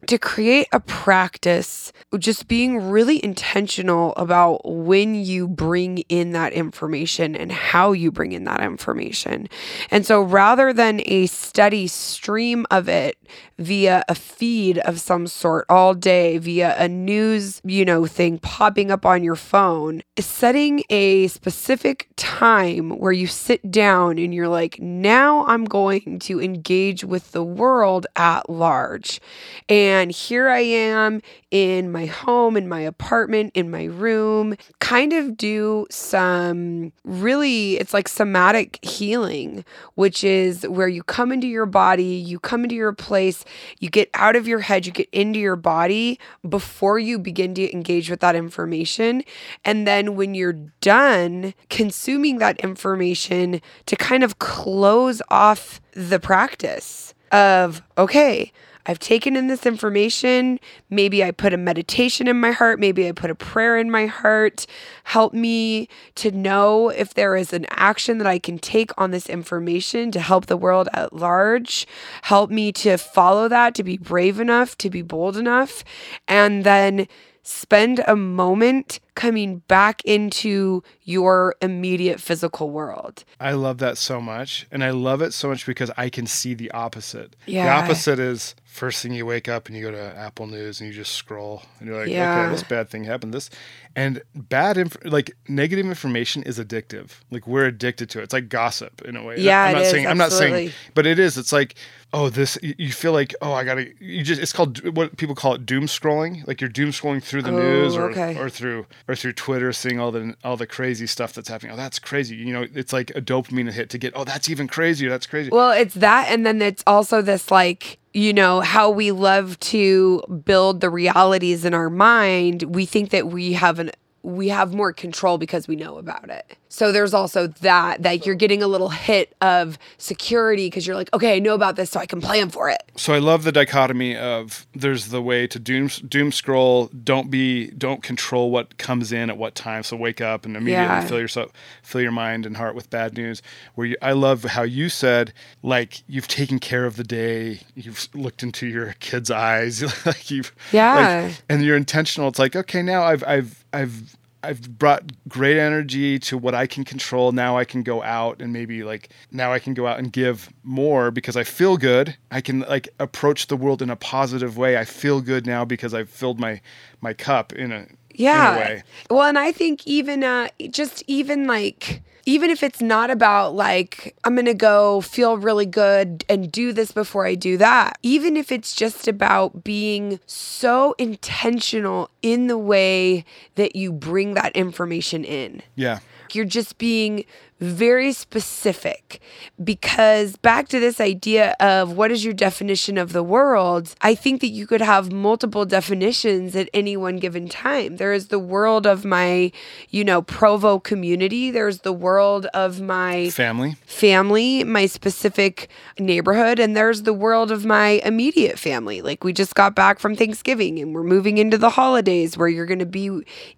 to 0.07 0.17
create 0.17 0.67
a 0.71 0.79
practice, 0.79 1.91
just 2.17 2.47
being 2.47 2.89
really 2.89 3.23
intentional 3.23 4.13
about 4.15 4.61
when 4.65 5.13
you 5.13 5.47
bring 5.47 5.99
in 6.09 6.31
that 6.31 6.53
information 6.53 7.35
and 7.35 7.51
how 7.51 7.91
you 7.91 8.11
bring 8.11 8.31
in 8.31 8.45
that 8.45 8.61
information. 8.61 9.47
And 9.91 10.05
so 10.05 10.21
rather 10.21 10.71
than 10.71 11.01
a 11.05 11.25
steady 11.27 11.87
stream 11.87 12.65
of 12.71 12.87
it 12.87 13.17
via 13.57 14.03
a 14.07 14.15
feed 14.15 14.77
of 14.79 14.99
some 15.01 15.27
sort 15.27 15.65
all 15.69 15.93
day, 15.93 16.37
via 16.37 16.75
a 16.77 16.87
news, 16.87 17.61
you 17.65 17.83
know, 17.83 18.05
thing 18.05 18.39
popping 18.39 18.89
up 18.89 19.05
on 19.05 19.21
your 19.21 19.35
phone, 19.35 20.01
setting 20.17 20.81
a 20.89 21.27
specific 21.27 22.07
time 22.15 22.89
where 22.91 23.11
you 23.11 23.27
sit 23.27 23.69
down 23.69 24.17
and 24.17 24.33
you're 24.33 24.47
like, 24.47 24.79
now 24.79 25.45
I'm 25.45 25.65
going 25.65 26.19
to 26.19 26.41
engage 26.41 27.03
with 27.03 27.33
the 27.33 27.43
world 27.43 28.07
at 28.15 28.49
large. 28.49 29.19
And 29.67 29.88
and 29.89 30.11
here 30.11 30.49
I 30.49 30.59
am 30.59 31.21
in 31.51 31.91
my 31.91 32.05
home, 32.05 32.55
in 32.55 32.69
my 32.69 32.81
apartment, 32.81 33.51
in 33.55 33.71
my 33.71 33.85
room, 33.85 34.55
kind 34.79 35.13
of 35.13 35.35
do 35.35 35.87
some 35.89 36.93
really, 37.03 37.77
it's 37.77 37.93
like 37.93 38.07
somatic 38.07 38.83
healing 38.83 39.65
which 39.95 40.23
is 40.23 40.67
where 40.67 40.87
you 40.87 41.03
come 41.03 41.31
into 41.31 41.47
your 41.47 41.65
body, 41.65 42.03
you 42.03 42.39
come 42.39 42.63
into 42.63 42.75
your 42.75 42.93
place, 42.93 43.43
you 43.79 43.89
get 43.89 44.09
out 44.13 44.35
of 44.35 44.47
your 44.47 44.59
head, 44.59 44.85
you 44.85 44.91
get 44.91 45.09
into 45.11 45.39
your 45.39 45.55
body 45.55 46.19
before 46.47 46.99
you 46.99 47.19
begin 47.19 47.53
to 47.53 47.71
engage 47.73 48.09
with 48.09 48.19
that 48.21 48.35
information. 48.35 49.23
And 49.65 49.85
then 49.87 50.15
when 50.15 50.33
you're 50.35 50.53
done 50.81 51.53
consuming 51.69 52.37
that 52.37 52.59
information, 52.61 53.61
to 53.85 53.95
kind 53.95 54.23
of 54.23 54.39
close 54.39 55.21
off 55.29 55.81
the 55.93 56.19
practice 56.19 57.13
of, 57.31 57.81
okay, 57.97 58.51
I've 58.85 58.99
taken 58.99 59.35
in 59.35 59.47
this 59.47 59.65
information. 59.65 60.59
Maybe 60.89 61.23
I 61.23 61.31
put 61.31 61.53
a 61.53 61.57
meditation 61.57 62.27
in 62.27 62.39
my 62.39 62.51
heart. 62.51 62.79
Maybe 62.79 63.07
I 63.07 63.11
put 63.11 63.29
a 63.29 63.35
prayer 63.35 63.77
in 63.77 63.91
my 63.91 64.05
heart. 64.05 64.65
Help 65.03 65.33
me 65.33 65.87
to 66.15 66.31
know 66.31 66.89
if 66.89 67.13
there 67.13 67.35
is 67.35 67.53
an 67.53 67.65
action 67.69 68.17
that 68.17 68.27
I 68.27 68.39
can 68.39 68.57
take 68.57 68.91
on 68.97 69.11
this 69.11 69.27
information 69.27 70.11
to 70.11 70.19
help 70.19 70.47
the 70.47 70.57
world 70.57 70.89
at 70.93 71.13
large. 71.13 71.87
Help 72.23 72.49
me 72.49 72.71
to 72.73 72.97
follow 72.97 73.47
that, 73.47 73.75
to 73.75 73.83
be 73.83 73.97
brave 73.97 74.39
enough, 74.39 74.77
to 74.79 74.89
be 74.89 75.01
bold 75.01 75.37
enough. 75.37 75.83
And 76.27 76.63
then 76.63 77.07
spend 77.49 78.03
a 78.07 78.15
moment 78.15 78.99
coming 79.15 79.57
back 79.67 80.03
into 80.05 80.83
your 81.01 81.55
immediate 81.61 82.21
physical 82.21 82.69
world. 82.69 83.23
I 83.39 83.53
love 83.53 83.79
that 83.79 83.97
so 83.97 84.21
much. 84.21 84.67
And 84.71 84.83
I 84.83 84.91
love 84.91 85.21
it 85.21 85.33
so 85.33 85.49
much 85.49 85.65
because 85.65 85.89
I 85.97 86.09
can 86.09 86.27
see 86.27 86.53
the 86.53 86.69
opposite. 86.71 87.35
Yeah. 87.47 87.65
The 87.65 87.71
opposite 87.71 88.19
is 88.19 88.55
first 88.79 89.03
thing 89.03 89.11
you 89.13 89.25
wake 89.25 89.49
up 89.49 89.67
and 89.67 89.75
you 89.75 89.83
go 89.83 89.91
to 89.91 90.17
Apple 90.17 90.47
News 90.47 90.79
and 90.79 90.87
you 90.87 90.95
just 90.95 91.11
scroll 91.11 91.63
and 91.79 91.89
you're 91.89 91.99
like, 91.99 92.07
Yeah. 92.07 92.43
okay, 92.43 92.51
this 92.51 92.63
bad 92.63 92.89
thing 92.89 93.03
happened. 93.03 93.33
This 93.33 93.49
and 93.93 94.21
bad 94.33 94.77
inf- 94.77 95.03
like 95.03 95.35
negative 95.49 95.85
information 95.85 96.43
is 96.43 96.57
addictive. 96.57 97.19
Like 97.29 97.45
we're 97.45 97.65
addicted 97.65 98.09
to 98.11 98.19
it. 98.19 98.23
It's 98.23 98.33
like 98.33 98.47
gossip 98.47 99.01
in 99.01 99.17
a 99.17 99.23
way. 99.23 99.37
Yeah, 99.37 99.63
I'm 99.63 99.73
not 99.73 99.81
is, 99.81 99.91
saying 99.91 100.07
I'm 100.07 100.17
not 100.17 100.31
saying 100.31 100.71
but 100.95 101.05
it 101.05 101.19
is. 101.19 101.37
It's 101.37 101.51
like 101.51 101.75
oh 102.13 102.29
this 102.29 102.57
you 102.61 102.91
feel 102.91 103.11
like 103.11 103.35
oh 103.41 103.53
I 103.53 103.63
gotta 103.63 103.87
you 103.99 104.23
just 104.23 104.41
it's 104.41 104.51
called 104.53 104.83
what 104.95 105.17
people 105.17 105.35
call 105.35 105.53
it 105.53 105.65
doom 105.65 105.83
scrolling. 105.85 106.45
Like 106.47 106.59
you're 106.61 106.69
doom 106.69 106.89
scrolling 106.91 107.21
through 107.23 107.43
the 107.43 107.51
Oh, 107.51 107.59
news 107.59 107.95
or 107.95 108.09
okay. 108.11 108.37
or 108.37 108.49
through 108.49 108.85
or 109.07 109.15
through 109.15 109.33
Twitter, 109.33 109.71
seeing 109.73 109.99
all 109.99 110.11
the 110.11 110.35
all 110.43 110.57
the 110.57 110.67
crazy 110.67 111.05
stuff 111.07 111.33
that's 111.33 111.49
happening. 111.49 111.71
Oh, 111.73 111.75
that's 111.75 111.99
crazy. 111.99 112.35
You 112.35 112.53
know, 112.53 112.67
it's 112.73 112.91
like 112.93 113.11
a 113.15 113.21
dopamine 113.21 113.71
hit 113.71 113.89
to 113.91 113.97
get. 113.97 114.13
Oh, 114.15 114.23
that's 114.23 114.49
even 114.49 114.67
crazier. 114.67 115.09
That's 115.09 115.25
crazy. 115.27 115.49
Well, 115.51 115.71
it's 115.71 115.93
that. 115.95 116.27
And 116.29 116.45
then 116.45 116.61
it's 116.61 116.83
also 116.87 117.21
this 117.21 117.51
like, 117.51 117.99
you 118.13 118.33
know, 118.33 118.61
how 118.61 118.89
we 118.89 119.11
love 119.11 119.59
to 119.59 120.21
build 120.45 120.81
the 120.81 120.89
realities 120.89 121.63
in 121.65 121.73
our 121.73 121.89
mind. 121.89 122.63
We 122.63 122.85
think 122.85 123.11
that 123.11 123.27
we 123.27 123.53
have 123.53 123.79
an, 123.79 123.91
we 124.23 124.49
have 124.49 124.73
more 124.73 124.93
control 124.93 125.37
because 125.37 125.67
we 125.67 125.75
know 125.75 125.97
about 125.97 126.29
it. 126.29 126.57
So 126.71 126.91
there's 126.91 127.15
also 127.15 127.47
that, 127.47 128.03
that 128.03 128.25
you're 128.27 128.35
getting 128.35 128.61
a 128.61 128.67
little 128.67 128.89
hit 128.89 129.35
of 129.41 129.77
security 129.97 130.67
because 130.67 130.85
you're 130.85 130.95
like, 130.95 131.11
okay, 131.13 131.35
I 131.35 131.39
know 131.39 131.55
about 131.55 131.75
this, 131.75 131.89
so 131.89 131.99
I 131.99 132.05
can 132.05 132.21
plan 132.21 132.49
for 132.49 132.69
it. 132.69 132.81
so 132.95 133.13
I 133.13 133.17
love 133.17 133.43
the 133.43 133.51
dichotomy 133.51 134.15
of 134.15 134.67
there's 134.75 135.07
the 135.07 135.21
way 135.21 135.47
to 135.47 135.57
doom 135.59 135.87
doom 136.07 136.31
scroll. 136.31 136.87
Don't 137.03 137.31
be 137.31 137.71
don't 137.71 138.03
control 138.03 138.51
what 138.51 138.77
comes 138.77 139.11
in 139.11 139.29
at 139.29 139.37
what 139.37 139.55
time. 139.55 139.81
So 139.83 139.97
wake 139.97 140.21
up 140.21 140.45
and 140.45 140.55
immediately 140.55 140.85
Yeah. 140.85 141.05
fill 141.07 141.19
yourself 141.19 141.51
fill 141.81 142.01
your 142.01 142.11
mind 142.11 142.45
and 142.45 142.55
heart 142.55 142.75
with 142.75 142.89
bad 142.89 143.17
news. 143.17 143.41
Where 143.75 143.87
you, 143.87 143.95
I 144.01 144.11
love 144.11 144.43
how 144.43 144.63
you 144.63 144.89
said 144.89 145.33
like 145.63 146.03
you've 146.07 146.27
taken 146.27 146.59
care 146.59 146.85
of 146.85 146.95
the 146.97 147.03
day. 147.03 147.61
You've 147.75 148.07
looked 148.13 148.43
into 148.43 148.67
your 148.67 148.93
kid's 148.99 149.31
eyes. 149.31 149.81
like 150.05 150.29
you've 150.29 150.53
Yeah. 150.71 151.23
like, 151.27 151.41
and 151.49 151.63
you're 151.63 151.77
intentional. 151.77 152.27
It's 152.29 152.39
like 152.39 152.55
okay 152.55 152.81
now 152.83 153.03
I've 153.03 153.23
I've 153.25 153.65
I've 153.73 154.15
I've 154.41 154.79
brought 154.79 155.11
great 155.27 155.57
energy 155.57 156.17
to 156.19 156.37
what 156.37 156.55
I 156.55 156.65
can 156.65 156.85
control. 156.85 157.31
Now 157.31 157.57
I 157.57 157.65
can 157.65 157.83
go 157.83 158.01
out 158.03 158.41
and 158.41 158.53
maybe 158.53 158.83
like 158.83 159.09
now 159.31 159.51
I 159.51 159.59
can 159.59 159.73
go 159.73 159.85
out 159.85 159.99
and 159.99 160.11
give 160.11 160.49
more 160.63 161.11
because 161.11 161.35
I 161.35 161.43
feel 161.43 161.77
good. 161.77 162.15
I 162.31 162.41
can 162.41 162.61
like 162.61 162.89
approach 162.99 163.47
the 163.47 163.57
world 163.57 163.81
in 163.81 163.89
a 163.89 163.95
positive 163.95 164.57
way. 164.57 164.77
I 164.77 164.85
feel 164.85 165.19
good 165.21 165.45
now 165.45 165.65
because 165.65 165.93
I've 165.93 166.09
filled 166.09 166.39
my 166.39 166.61
my 167.01 167.13
cup 167.13 167.53
in 167.53 167.71
a 167.71 167.87
yeah 168.15 168.51
in 168.51 168.57
a 168.57 168.59
way. 168.59 168.83
well 169.09 169.23
and 169.23 169.39
i 169.39 169.51
think 169.51 169.85
even 169.87 170.23
uh 170.23 170.49
just 170.69 171.03
even 171.07 171.47
like 171.47 172.01
even 172.25 172.49
if 172.49 172.63
it's 172.63 172.81
not 172.81 173.09
about 173.09 173.53
like 173.55 174.15
i'm 174.23 174.35
gonna 174.35 174.53
go 174.53 175.01
feel 175.01 175.37
really 175.37 175.65
good 175.65 176.23
and 176.29 176.51
do 176.51 176.71
this 176.73 176.91
before 176.91 177.25
i 177.25 177.35
do 177.35 177.57
that 177.57 177.97
even 178.03 178.35
if 178.37 178.51
it's 178.51 178.73
just 178.75 179.07
about 179.07 179.63
being 179.63 180.19
so 180.25 180.93
intentional 180.97 182.09
in 182.21 182.47
the 182.47 182.57
way 182.57 183.23
that 183.55 183.75
you 183.75 183.91
bring 183.91 184.33
that 184.33 184.55
information 184.55 185.23
in 185.23 185.61
Yeah. 185.75 185.99
you're 186.33 186.45
just 186.45 186.77
being 186.77 187.25
very 187.59 188.13
specific 188.13 189.21
because 189.61 190.37
back 190.37 190.69
to 190.69 190.79
this 190.79 191.01
idea 191.01 191.55
of 191.59 191.93
what 191.93 192.11
is 192.11 192.23
your 192.23 192.33
definition 192.33 192.97
of 192.97 193.11
the 193.11 193.23
world, 193.23 193.95
I 194.01 194.15
think 194.15 194.41
that 194.41 194.47
you 194.47 194.65
could 194.65 194.81
have 194.81 195.11
multiple 195.11 195.65
definitions 195.65 196.55
at 196.55 196.69
any 196.73 196.95
one 196.95 197.17
given 197.17 197.49
time. 197.49 197.97
There 197.97 198.13
is 198.13 198.27
the 198.27 198.39
world 198.39 198.87
of 198.87 199.03
my, 199.03 199.51
you 199.89 200.03
know, 200.03 200.21
Provo 200.21 200.79
community, 200.79 201.51
there's 201.51 201.79
the 201.79 201.93
world 201.93 202.45
of 202.53 202.79
my 202.79 203.29
Family. 203.29 203.75
family, 203.85 204.63
my 204.63 204.85
specific 204.85 205.69
neighborhood, 205.99 206.59
and 206.59 206.75
there's 206.77 207.03
the 207.03 207.13
world 207.13 207.51
of 207.51 207.65
my 207.65 208.01
immediate 208.05 208.57
family. 208.57 209.01
Like 209.01 209.23
we 209.23 209.33
just 209.33 209.55
got 209.55 209.75
back 209.75 209.99
from 209.99 210.15
Thanksgiving 210.15 210.79
and 210.79 210.93
we're 210.95 211.03
moving 211.03 211.37
into 211.37 211.57
the 211.57 211.71
holidays 211.71 212.37
where 212.37 212.47
you're 212.47 212.65
going 212.65 212.79
to 212.79 212.85
be 212.85 213.09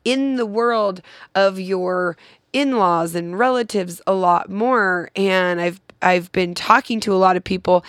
in 0.03 0.35
the 0.37 0.45
world 0.45 1.01
of 1.35 1.59
your 1.59 2.17
in-laws 2.53 3.15
and 3.15 3.37
relatives 3.37 4.01
a 4.05 4.13
lot 4.13 4.49
more 4.49 5.09
and 5.15 5.61
I've 5.61 5.81
I've 6.01 6.31
been 6.31 6.53
talking 6.55 6.99
to 7.01 7.13
a 7.13 7.17
lot 7.17 7.35
of 7.37 7.43
people 7.43 7.83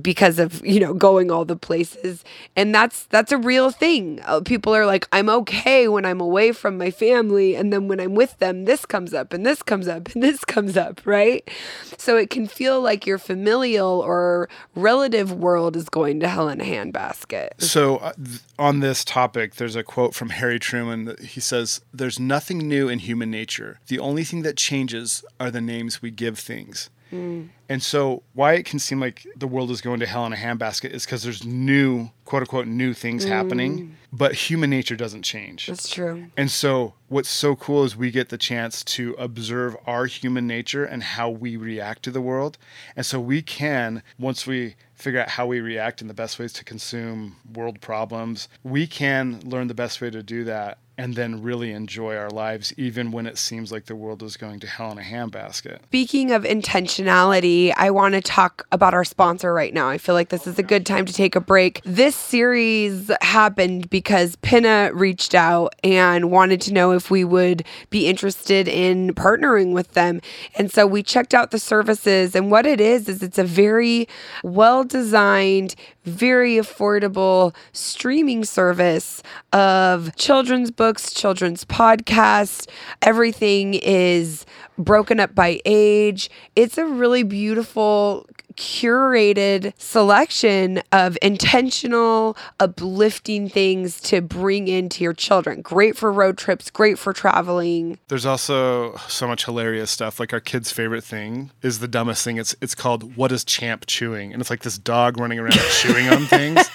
because 0.00 0.38
of 0.38 0.64
you 0.64 0.78
know 0.80 0.94
going 0.94 1.30
all 1.30 1.44
the 1.44 1.56
places 1.56 2.24
and 2.54 2.72
that's 2.72 3.06
that's 3.06 3.32
a 3.32 3.36
real 3.36 3.70
thing 3.72 4.20
Uh, 4.24 4.40
people 4.40 4.74
are 4.74 4.86
like 4.86 5.08
i'm 5.12 5.28
okay 5.28 5.88
when 5.88 6.06
i'm 6.06 6.20
away 6.20 6.52
from 6.52 6.78
my 6.78 6.92
family 6.92 7.56
and 7.56 7.72
then 7.72 7.88
when 7.88 7.98
i'm 7.98 8.14
with 8.14 8.38
them 8.38 8.66
this 8.66 8.86
comes 8.86 9.12
up 9.12 9.32
and 9.32 9.44
this 9.44 9.62
comes 9.64 9.88
up 9.88 10.08
and 10.14 10.22
this 10.22 10.44
comes 10.44 10.76
up 10.76 11.00
right 11.04 11.50
so 11.98 12.16
it 12.16 12.30
can 12.30 12.46
feel 12.46 12.80
like 12.80 13.04
your 13.04 13.18
familial 13.18 14.00
or 14.00 14.48
relative 14.76 15.32
world 15.32 15.74
is 15.76 15.88
going 15.88 16.20
to 16.20 16.28
hell 16.28 16.48
in 16.48 16.60
a 16.60 16.64
handbasket 16.64 17.48
So, 17.58 17.96
uh, 17.96 18.12
th- 18.12 18.40
on 18.58 18.80
this 18.80 19.04
topic, 19.04 19.56
there's 19.56 19.76
a 19.76 19.82
quote 19.82 20.14
from 20.14 20.30
Harry 20.30 20.58
Truman. 20.58 21.04
that 21.06 21.20
He 21.20 21.40
says, 21.40 21.80
There's 21.92 22.20
nothing 22.20 22.58
new 22.68 22.88
in 22.88 23.00
human 23.00 23.30
nature. 23.30 23.80
The 23.88 23.98
only 23.98 24.22
thing 24.24 24.42
that 24.42 24.56
changes 24.56 25.24
are 25.38 25.50
the 25.50 25.60
names 25.60 26.00
we 26.00 26.10
give 26.10 26.38
things. 26.38 26.90
Mm. 27.12 27.48
And 27.68 27.82
so, 27.82 28.22
why 28.34 28.54
it 28.54 28.64
can 28.64 28.78
seem 28.78 29.00
like 29.00 29.26
the 29.36 29.46
world 29.46 29.70
is 29.70 29.80
going 29.80 30.00
to 30.00 30.06
hell 30.06 30.26
in 30.26 30.32
a 30.32 30.36
handbasket 30.36 30.90
is 30.90 31.04
because 31.04 31.22
there's 31.22 31.44
new, 31.44 32.10
quote 32.24 32.42
unquote, 32.42 32.66
new 32.66 32.94
things 32.94 33.24
happening, 33.24 33.78
mm. 33.78 33.90
but 34.12 34.34
human 34.34 34.70
nature 34.70 34.96
doesn't 34.96 35.22
change. 35.22 35.66
that's 35.66 35.88
true 35.88 36.26
And 36.36 36.50
so, 36.50 36.94
what's 37.08 37.28
so 37.28 37.54
cool 37.56 37.84
is 37.84 37.96
we 37.96 38.10
get 38.10 38.28
the 38.28 38.38
chance 38.38 38.82
to 38.84 39.14
observe 39.18 39.76
our 39.86 40.06
human 40.06 40.46
nature 40.46 40.84
and 40.84 41.02
how 41.02 41.30
we 41.30 41.56
react 41.56 42.02
to 42.04 42.10
the 42.10 42.20
world. 42.20 42.58
And 42.96 43.06
so, 43.06 43.20
we 43.20 43.42
can, 43.42 44.02
once 44.18 44.46
we 44.46 44.74
figure 44.94 45.20
out 45.20 45.30
how 45.30 45.46
we 45.46 45.60
react 45.60 46.00
and 46.00 46.10
the 46.10 46.14
best 46.14 46.38
ways 46.38 46.52
to 46.54 46.64
consume 46.64 47.36
world 47.52 47.80
problems, 47.80 48.48
we 48.62 48.86
can 48.86 49.40
learn 49.44 49.68
the 49.68 49.74
best 49.74 50.00
way 50.00 50.10
to 50.10 50.22
do 50.22 50.44
that 50.44 50.78
and 50.98 51.14
then 51.14 51.42
really 51.42 51.72
enjoy 51.72 52.16
our 52.16 52.28
lives, 52.28 52.74
even 52.76 53.10
when 53.10 53.26
it 53.26 53.38
seems 53.38 53.72
like 53.72 53.86
the 53.86 53.96
world 53.96 54.22
is 54.22 54.36
going 54.36 54.60
to 54.60 54.66
hell 54.66 54.92
in 54.92 54.98
a 54.98 55.02
handbasket. 55.02 55.82
Speaking 55.84 56.30
of 56.30 56.42
intentionality, 56.44 57.72
I 57.76 57.90
want 57.90 58.14
to 58.14 58.20
talk 58.20 58.66
about 58.70 58.92
our 58.92 59.04
sponsor 59.04 59.54
right 59.54 59.72
now. 59.72 59.88
I 59.88 59.96
feel 59.96 60.14
like 60.14 60.28
this 60.28 60.46
is 60.46 60.58
a 60.58 60.62
good 60.62 60.84
time 60.84 61.06
to 61.06 61.12
take 61.12 61.34
a 61.34 61.40
break. 61.40 61.80
This 61.84 62.14
series 62.14 63.10
happened 63.22 63.88
because 63.88 64.36
Pinna 64.36 64.90
reached 64.92 65.34
out 65.34 65.74
and 65.82 66.30
wanted 66.30 66.60
to 66.62 66.72
know 66.74 66.92
if 66.92 67.10
we 67.10 67.24
would 67.24 67.64
be 67.88 68.06
interested 68.06 68.68
in 68.68 69.14
partnering 69.14 69.72
with 69.72 69.92
them. 69.92 70.20
And 70.56 70.70
so 70.70 70.86
we 70.86 71.02
checked 71.02 71.32
out 71.32 71.50
the 71.50 71.58
services, 71.58 72.34
and 72.34 72.50
what 72.50 72.66
it 72.66 72.80
is, 72.80 73.08
is 73.08 73.22
it's 73.22 73.38
a 73.38 73.44
very 73.44 74.06
well 74.44 74.84
designed, 74.84 75.74
very 76.04 76.56
affordable 76.56 77.54
streaming 77.72 78.44
service 78.44 79.22
of 79.52 80.14
children's 80.16 80.70
books, 80.70 81.12
children's 81.12 81.64
podcasts. 81.64 82.68
Everything 83.02 83.74
is 83.74 84.46
broken 84.84 85.20
up 85.20 85.34
by 85.34 85.60
age. 85.64 86.30
It's 86.56 86.78
a 86.78 86.86
really 86.86 87.22
beautiful 87.22 88.26
curated 88.56 89.72
selection 89.78 90.82
of 90.92 91.16
intentional 91.22 92.36
uplifting 92.58 93.48
things 93.48 94.00
to 94.02 94.20
bring 94.20 94.68
into 94.68 95.02
your 95.02 95.14
children. 95.14 95.62
Great 95.62 95.96
for 95.96 96.12
road 96.12 96.36
trips, 96.36 96.70
great 96.70 96.98
for 96.98 97.12
traveling. 97.12 97.98
There's 98.08 98.26
also 98.26 98.96
so 99.08 99.26
much 99.26 99.44
hilarious 99.46 99.90
stuff. 99.90 100.20
Like 100.20 100.32
our 100.32 100.40
kid's 100.40 100.70
favorite 100.70 101.04
thing 101.04 101.50
is 101.62 101.78
the 101.78 101.88
dumbest 101.88 102.24
thing. 102.24 102.36
It's 102.36 102.54
it's 102.60 102.74
called 102.74 103.16
"What 103.16 103.32
is 103.32 103.44
Champ 103.44 103.86
chewing?" 103.86 104.32
and 104.32 104.40
it's 104.40 104.50
like 104.50 104.62
this 104.62 104.78
dog 104.78 105.18
running 105.18 105.38
around 105.38 105.52
chewing 105.80 106.08
on 106.08 106.26
things. 106.26 106.68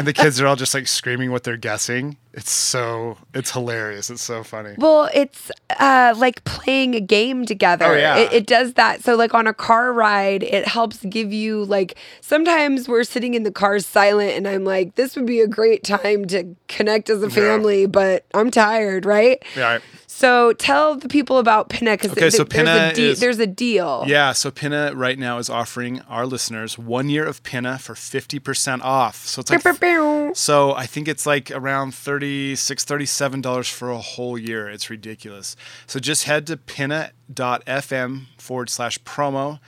And 0.00 0.06
the 0.06 0.14
kids 0.14 0.40
are 0.40 0.46
all 0.46 0.56
just 0.56 0.72
like 0.72 0.88
screaming 0.88 1.30
what 1.30 1.44
they're 1.44 1.58
guessing. 1.58 2.16
It's 2.32 2.50
so 2.50 3.18
it's 3.34 3.50
hilarious. 3.50 4.08
It's 4.08 4.22
so 4.22 4.42
funny. 4.42 4.74
Well, 4.78 5.10
it's 5.12 5.50
uh, 5.78 6.14
like 6.16 6.42
playing 6.44 6.94
a 6.94 7.00
game 7.00 7.44
together. 7.44 7.84
Oh, 7.84 7.94
yeah. 7.94 8.16
It, 8.16 8.32
it 8.32 8.46
does 8.46 8.74
that. 8.74 9.02
So, 9.02 9.14
like 9.14 9.34
on 9.34 9.46
a 9.46 9.52
car 9.52 9.92
ride, 9.92 10.42
it 10.42 10.66
helps 10.66 11.04
give 11.04 11.32
you 11.32 11.64
like. 11.64 11.98
Sometimes 12.22 12.88
we're 12.88 13.04
sitting 13.04 13.34
in 13.34 13.42
the 13.42 13.50
car 13.50 13.78
silent, 13.78 14.32
and 14.32 14.48
I'm 14.48 14.64
like, 14.64 14.94
"This 14.94 15.16
would 15.16 15.26
be 15.26 15.40
a 15.40 15.48
great 15.48 15.84
time 15.84 16.24
to 16.26 16.56
connect 16.68 17.10
as 17.10 17.22
a 17.22 17.28
family," 17.28 17.84
but 17.86 18.24
I'm 18.32 18.50
tired, 18.50 19.04
right? 19.04 19.42
Yeah. 19.54 19.80
So 20.20 20.52
tell 20.52 20.96
the 20.96 21.08
people 21.08 21.38
about 21.38 21.70
Pinna 21.70 21.92
because 21.92 22.12
Okay, 22.12 22.28
so 22.28 22.44
there's, 22.44 22.68
a 22.68 22.94
de- 22.94 23.10
is- 23.12 23.20
there's 23.20 23.38
a 23.38 23.46
deal. 23.46 24.04
Yeah, 24.06 24.32
so 24.32 24.50
Pinna 24.50 24.92
right 24.94 25.18
now 25.18 25.38
is 25.38 25.48
offering 25.48 26.02
our 26.02 26.26
listeners 26.26 26.76
one 26.76 27.08
year 27.08 27.24
of 27.24 27.42
Pinna 27.42 27.78
for 27.78 27.94
50% 27.94 28.82
off. 28.82 29.24
So 29.26 29.40
it's 29.40 29.50
like 29.50 29.62
So 30.34 30.74
I 30.74 30.84
think 30.84 31.08
it's 31.08 31.24
like 31.24 31.50
around 31.50 31.92
$36, 31.92 32.52
$37 32.52 33.70
for 33.72 33.90
a 33.90 33.96
whole 33.98 34.36
year. 34.36 34.68
It's 34.68 34.90
ridiculous. 34.90 35.56
So 35.86 35.98
just 35.98 36.24
head 36.24 36.46
to 36.48 36.58
pinna.fm 36.58 38.26
forward 38.36 38.68
slash 38.68 38.98
promo 39.04 39.58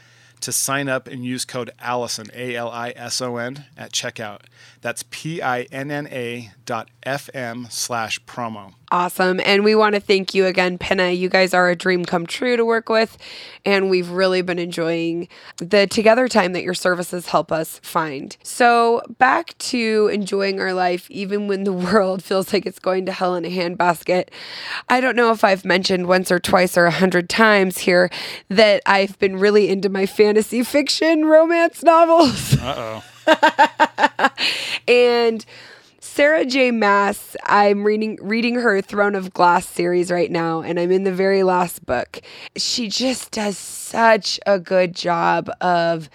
to 0.40 0.52
sign 0.52 0.88
up 0.88 1.06
and 1.06 1.24
use 1.24 1.44
code 1.46 1.70
Allison, 1.80 2.26
A 2.34 2.56
L 2.56 2.68
I 2.70 2.92
S 2.94 3.22
O 3.22 3.36
N, 3.38 3.64
at 3.78 3.92
checkout. 3.92 4.40
That's 4.82 5.04
P 5.10 5.40
I 5.40 5.62
N 5.70 5.92
N 5.92 6.08
A 6.08 6.50
dot 6.66 6.90
FM 7.06 7.70
slash 7.70 8.20
promo. 8.24 8.74
Awesome. 8.90 9.40
And 9.44 9.64
we 9.64 9.76
want 9.76 9.94
to 9.94 10.00
thank 10.00 10.34
you 10.34 10.44
again, 10.44 10.76
Pinna. 10.76 11.10
You 11.12 11.28
guys 11.28 11.54
are 11.54 11.70
a 11.70 11.76
dream 11.76 12.04
come 12.04 12.26
true 12.26 12.56
to 12.56 12.64
work 12.64 12.88
with. 12.88 13.16
And 13.64 13.88
we've 13.88 14.10
really 14.10 14.42
been 14.42 14.58
enjoying 14.58 15.28
the 15.58 15.86
together 15.86 16.26
time 16.26 16.52
that 16.52 16.64
your 16.64 16.74
services 16.74 17.28
help 17.28 17.52
us 17.52 17.78
find. 17.84 18.36
So, 18.42 19.02
back 19.18 19.56
to 19.58 20.10
enjoying 20.12 20.60
our 20.60 20.74
life, 20.74 21.08
even 21.10 21.46
when 21.46 21.62
the 21.62 21.72
world 21.92 22.24
feels 22.24 22.52
like 22.52 22.66
it's 22.66 22.80
going 22.80 23.06
to 23.06 23.12
hell 23.12 23.36
in 23.36 23.44
a 23.44 23.50
handbasket. 23.50 24.30
I 24.88 25.00
don't 25.00 25.16
know 25.16 25.30
if 25.30 25.44
I've 25.44 25.64
mentioned 25.64 26.08
once 26.08 26.32
or 26.32 26.40
twice 26.40 26.76
or 26.76 26.86
a 26.86 26.90
hundred 26.90 27.30
times 27.30 27.78
here 27.78 28.10
that 28.48 28.82
I've 28.84 29.16
been 29.20 29.36
really 29.36 29.68
into 29.68 29.88
my 29.88 30.06
fantasy 30.06 30.64
fiction 30.64 31.26
romance 31.26 31.84
novels. 31.84 32.58
Uh 32.58 32.74
oh. 32.76 33.11
and 34.88 35.44
Sarah 36.00 36.44
J. 36.44 36.70
Maas, 36.70 37.36
I'm 37.44 37.84
reading 37.84 38.18
reading 38.20 38.56
her 38.56 38.80
Throne 38.82 39.14
of 39.14 39.32
Glass 39.32 39.66
series 39.66 40.10
right 40.10 40.30
now, 40.30 40.60
and 40.60 40.78
I'm 40.78 40.90
in 40.90 41.04
the 41.04 41.12
very 41.12 41.42
last 41.42 41.86
book. 41.86 42.20
She 42.56 42.88
just 42.88 43.30
does 43.30 43.56
such 43.56 44.38
a 44.46 44.58
good 44.58 44.94
job 44.94 45.50
of 45.60 46.10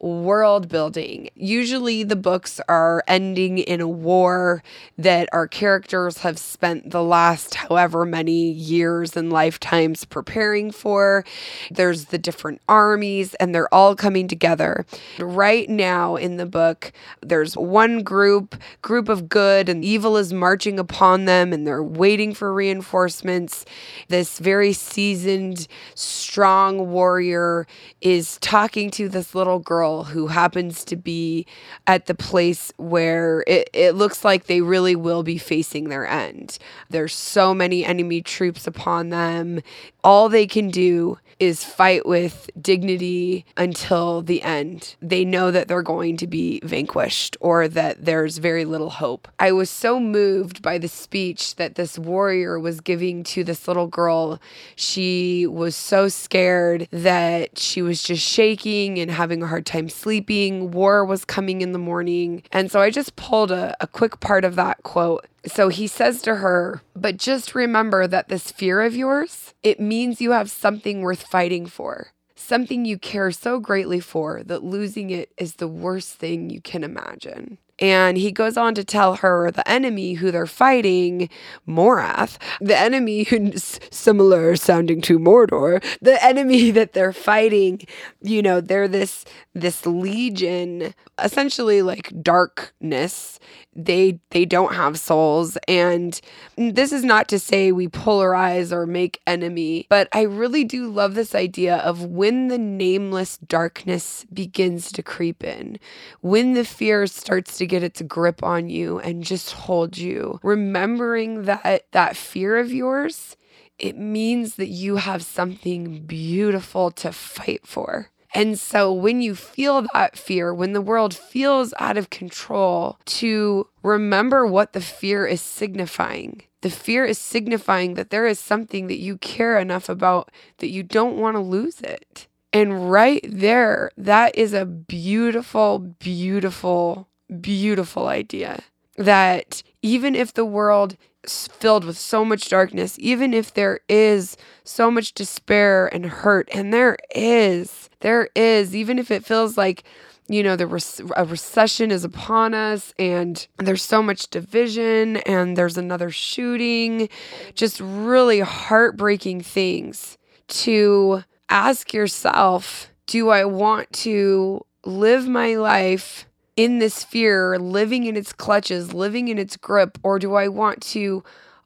world 0.00 0.68
building. 0.68 1.28
Usually 1.34 2.02
the 2.02 2.16
books 2.16 2.60
are 2.68 3.04
ending 3.06 3.58
in 3.58 3.80
a 3.80 3.88
war 3.88 4.62
that 4.96 5.28
our 5.32 5.46
characters 5.46 6.18
have 6.18 6.38
spent 6.38 6.90
the 6.90 7.02
last 7.02 7.54
however 7.54 8.06
many 8.06 8.50
years 8.50 9.16
and 9.16 9.30
lifetimes 9.30 10.04
preparing 10.04 10.70
for. 10.70 11.24
There's 11.70 12.06
the 12.06 12.18
different 12.18 12.62
armies 12.68 13.34
and 13.34 13.54
they're 13.54 13.72
all 13.72 13.94
coming 13.94 14.26
together. 14.26 14.86
Right 15.18 15.68
now 15.68 16.16
in 16.16 16.38
the 16.38 16.46
book, 16.46 16.92
there's 17.20 17.56
one 17.56 18.02
group, 18.02 18.56
group 18.80 19.08
of 19.08 19.28
good 19.28 19.68
and 19.68 19.84
evil 19.84 20.16
is 20.16 20.32
marching 20.32 20.78
upon 20.78 21.26
them 21.26 21.52
and 21.52 21.66
they're 21.66 21.82
waiting 21.82 22.32
for 22.32 22.54
reinforcements. 22.54 23.66
This 24.08 24.38
very 24.38 24.72
seasoned, 24.72 25.68
strong 25.94 26.90
warrior 26.90 27.66
is 28.00 28.38
talking 28.38 28.90
to 28.92 29.08
this 29.08 29.34
little 29.34 29.58
girl 29.58 29.89
who 30.04 30.28
happens 30.28 30.84
to 30.86 30.96
be 30.96 31.46
at 31.86 32.06
the 32.06 32.14
place 32.14 32.72
where 32.76 33.44
it, 33.46 33.68
it 33.72 33.94
looks 33.94 34.24
like 34.24 34.46
they 34.46 34.60
really 34.60 34.96
will 34.96 35.22
be 35.22 35.38
facing 35.38 35.88
their 35.88 36.06
end. 36.06 36.58
There's 36.88 37.14
so 37.14 37.54
many 37.54 37.84
enemy 37.84 38.22
troops 38.22 38.66
upon 38.66 39.10
them. 39.10 39.60
All 40.02 40.28
they 40.28 40.46
can 40.46 40.70
do 40.70 41.18
is 41.40 41.64
fight 41.64 42.06
with 42.06 42.50
dignity 42.60 43.46
until 43.56 44.22
the 44.22 44.42
end. 44.42 44.94
They 45.00 45.24
know 45.24 45.50
that 45.50 45.66
they're 45.66 45.82
going 45.82 46.18
to 46.18 46.26
be 46.26 46.60
vanquished 46.62 47.36
or 47.40 47.66
that 47.68 48.04
there's 48.04 48.38
very 48.38 48.64
little 48.66 48.90
hope. 48.90 49.26
I 49.38 49.52
was 49.52 49.70
so 49.70 49.98
moved 49.98 50.62
by 50.62 50.78
the 50.78 50.88
speech 50.88 51.56
that 51.56 51.74
this 51.74 51.98
warrior 51.98 52.60
was 52.60 52.80
giving 52.80 53.24
to 53.24 53.42
this 53.42 53.66
little 53.66 53.86
girl. 53.86 54.38
She 54.76 55.46
was 55.46 55.74
so 55.74 56.08
scared 56.08 56.86
that 56.90 57.58
she 57.58 57.80
was 57.80 58.02
just 58.02 58.22
shaking 58.22 58.98
and 58.98 59.10
having 59.10 59.42
a 59.42 59.46
hard 59.46 59.64
time 59.64 59.88
sleeping. 59.88 60.70
War 60.70 61.04
was 61.04 61.24
coming 61.24 61.62
in 61.62 61.72
the 61.72 61.78
morning. 61.78 62.42
And 62.52 62.70
so 62.70 62.80
I 62.80 62.90
just 62.90 63.16
pulled 63.16 63.50
a, 63.50 63.74
a 63.80 63.86
quick 63.86 64.20
part 64.20 64.44
of 64.44 64.56
that 64.56 64.82
quote. 64.82 65.26
So 65.46 65.68
he 65.68 65.86
says 65.86 66.22
to 66.22 66.36
her, 66.36 66.82
But 66.94 67.16
just 67.16 67.54
remember 67.54 68.06
that 68.06 68.28
this 68.28 68.50
fear 68.50 68.82
of 68.82 68.94
yours, 68.94 69.54
it 69.62 69.80
means 69.80 70.20
you 70.20 70.32
have 70.32 70.50
something 70.50 71.00
worth 71.00 71.22
fighting 71.22 71.66
for. 71.66 72.08
Something 72.36 72.84
you 72.84 72.98
care 72.98 73.30
so 73.30 73.60
greatly 73.60 74.00
for 74.00 74.42
that 74.44 74.64
losing 74.64 75.10
it 75.10 75.30
is 75.36 75.54
the 75.54 75.68
worst 75.68 76.14
thing 76.14 76.50
you 76.50 76.60
can 76.60 76.84
imagine. 76.84 77.58
And 77.80 78.18
he 78.18 78.30
goes 78.30 78.56
on 78.56 78.74
to 78.74 78.84
tell 78.84 79.16
her 79.16 79.50
the 79.50 79.68
enemy 79.68 80.14
who 80.14 80.30
they're 80.30 80.46
fighting, 80.46 81.28
Morath, 81.66 82.36
the 82.60 82.78
enemy 82.78 83.24
who's 83.24 83.80
similar 83.90 84.56
sounding 84.56 85.00
to 85.02 85.18
Mordor, 85.18 85.82
the 86.00 86.22
enemy 86.24 86.70
that 86.72 86.92
they're 86.92 87.12
fighting, 87.12 87.82
you 88.22 88.42
know, 88.42 88.60
they're 88.60 88.88
this 88.88 89.24
this 89.54 89.84
legion, 89.84 90.94
essentially 91.22 91.82
like 91.82 92.12
darkness. 92.22 93.38
They 93.74 94.18
they 94.30 94.44
don't 94.44 94.74
have 94.74 94.98
souls 94.98 95.56
and 95.68 96.20
this 96.56 96.92
is 96.92 97.04
not 97.04 97.28
to 97.28 97.38
say 97.38 97.72
we 97.72 97.88
polarize 97.88 98.72
or 98.72 98.86
make 98.86 99.20
enemy, 99.26 99.86
but 99.88 100.08
I 100.12 100.22
really 100.22 100.64
do 100.64 100.90
love 100.90 101.14
this 101.14 101.34
idea 101.34 101.76
of 101.76 102.04
when 102.04 102.48
the 102.48 102.58
nameless 102.58 103.38
darkness 103.38 104.26
begins 104.32 104.92
to 104.92 105.02
creep 105.02 105.42
in, 105.42 105.78
when 106.20 106.54
the 106.54 106.64
fear 106.64 107.06
starts 107.06 107.56
to 107.58 107.66
get 107.70 107.82
its 107.82 108.02
grip 108.02 108.42
on 108.42 108.68
you 108.68 108.98
and 108.98 109.24
just 109.24 109.52
hold 109.52 109.96
you, 109.96 110.38
remembering 110.42 111.44
that 111.44 111.86
that 111.92 112.16
fear 112.16 112.58
of 112.58 112.72
yours, 112.72 113.36
it 113.78 113.96
means 113.96 114.56
that 114.56 114.68
you 114.68 114.96
have 114.96 115.22
something 115.22 116.00
beautiful 116.06 116.90
to 116.90 117.12
fight 117.12 117.66
for. 117.66 118.10
And 118.34 118.58
so 118.58 118.92
when 118.92 119.22
you 119.22 119.34
feel 119.34 119.86
that 119.92 120.16
fear, 120.16 120.54
when 120.54 120.72
the 120.72 120.80
world 120.80 121.14
feels 121.14 121.74
out 121.80 121.96
of 121.96 122.10
control, 122.10 122.98
to 123.06 123.66
remember 123.82 124.46
what 124.46 124.72
the 124.72 124.80
fear 124.80 125.26
is 125.26 125.40
signifying. 125.40 126.42
The 126.60 126.70
fear 126.70 127.04
is 127.04 127.18
signifying 127.18 127.94
that 127.94 128.10
there 128.10 128.26
is 128.26 128.38
something 128.38 128.86
that 128.86 128.98
you 128.98 129.16
care 129.18 129.58
enough 129.58 129.88
about 129.88 130.30
that 130.58 130.70
you 130.70 130.82
don't 130.82 131.16
want 131.16 131.36
to 131.36 131.40
lose 131.40 131.80
it. 131.80 132.28
And 132.52 132.90
right 132.90 133.24
there, 133.26 133.90
that 133.96 134.36
is 134.36 134.52
a 134.52 134.66
beautiful, 134.66 135.78
beautiful, 135.78 137.08
beautiful 137.30 138.08
idea. 138.08 138.62
That 138.96 139.62
even 139.82 140.14
if 140.14 140.34
the 140.34 140.44
world 140.44 140.96
is 141.24 141.48
filled 141.48 141.84
with 141.84 141.96
so 141.96 142.24
much 142.24 142.48
darkness, 142.48 142.96
even 142.98 143.32
if 143.32 143.54
there 143.54 143.80
is 143.88 144.36
so 144.64 144.90
much 144.90 145.14
despair 145.14 145.86
and 145.86 146.06
hurt, 146.06 146.48
and 146.52 146.72
there 146.72 146.98
is, 147.14 147.88
there 148.00 148.28
is, 148.34 148.74
even 148.74 148.98
if 148.98 149.10
it 149.10 149.24
feels 149.24 149.56
like, 149.56 149.84
you 150.28 150.42
know, 150.42 150.54
the 150.54 151.12
a 151.16 151.24
recession 151.24 151.90
is 151.90 152.04
upon 152.04 152.54
us 152.54 152.94
and 152.98 153.48
there's 153.58 153.82
so 153.82 154.00
much 154.02 154.28
division 154.28 155.16
and 155.18 155.56
there's 155.56 155.76
another 155.76 156.10
shooting, 156.10 157.08
just 157.54 157.80
really 157.80 158.40
heartbreaking 158.40 159.40
things 159.40 160.18
to 160.46 161.24
ask 161.48 161.92
yourself, 161.92 162.92
do 163.06 163.30
I 163.30 163.44
want 163.44 163.92
to 163.92 164.64
live 164.84 165.26
my 165.26 165.56
life 165.56 166.26
in 166.62 166.78
this 166.78 167.02
fear, 167.04 167.58
living 167.58 168.04
in 168.04 168.18
its 168.18 168.34
clutches, 168.34 168.92
living 168.92 169.28
in 169.28 169.38
its 169.38 169.56
grip, 169.56 169.96
or 170.02 170.18
do 170.18 170.34
I 170.34 170.48
want 170.48 170.82
to 170.82 171.24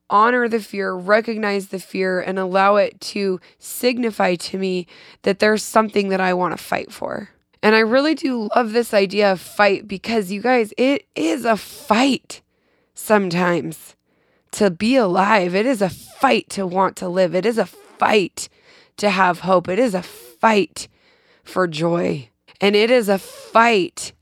honor 0.08 0.48
the 0.48 0.60
fear, 0.60 0.94
recognize 0.94 1.68
the 1.68 1.80
fear, 1.80 2.20
and 2.20 2.38
allow 2.38 2.76
it 2.76 3.00
to 3.00 3.40
signify 3.58 4.36
to 4.36 4.56
me 4.56 4.86
that 5.22 5.40
there's 5.40 5.64
something 5.64 6.10
that 6.10 6.20
I 6.20 6.32
want 6.32 6.56
to 6.56 6.62
fight 6.62 6.92
for? 6.92 7.30
And 7.60 7.74
I 7.74 7.80
really 7.80 8.14
do 8.14 8.48
love 8.54 8.72
this 8.72 8.94
idea 8.94 9.32
of 9.32 9.40
fight 9.40 9.88
because 9.88 10.30
you 10.30 10.40
guys, 10.40 10.72
it 10.78 11.08
is 11.16 11.44
a 11.44 11.56
fight 11.56 12.40
sometimes 12.94 13.96
to 14.52 14.70
be 14.70 14.94
alive. 14.94 15.56
It 15.56 15.66
is 15.66 15.82
a 15.82 15.88
fight 15.88 16.48
to 16.50 16.68
want 16.68 16.94
to 16.98 17.08
live. 17.08 17.34
It 17.34 17.44
is 17.44 17.58
a 17.58 17.66
fight 17.66 18.48
to 18.98 19.10
have 19.10 19.40
hope. 19.40 19.66
It 19.66 19.80
is 19.80 19.92
a 19.92 20.02
fight 20.02 20.86
for 21.42 21.66
joy. 21.66 22.28
And 22.60 22.76
it 22.76 22.92
is 22.92 23.08
a 23.08 23.18
fight 23.18 24.12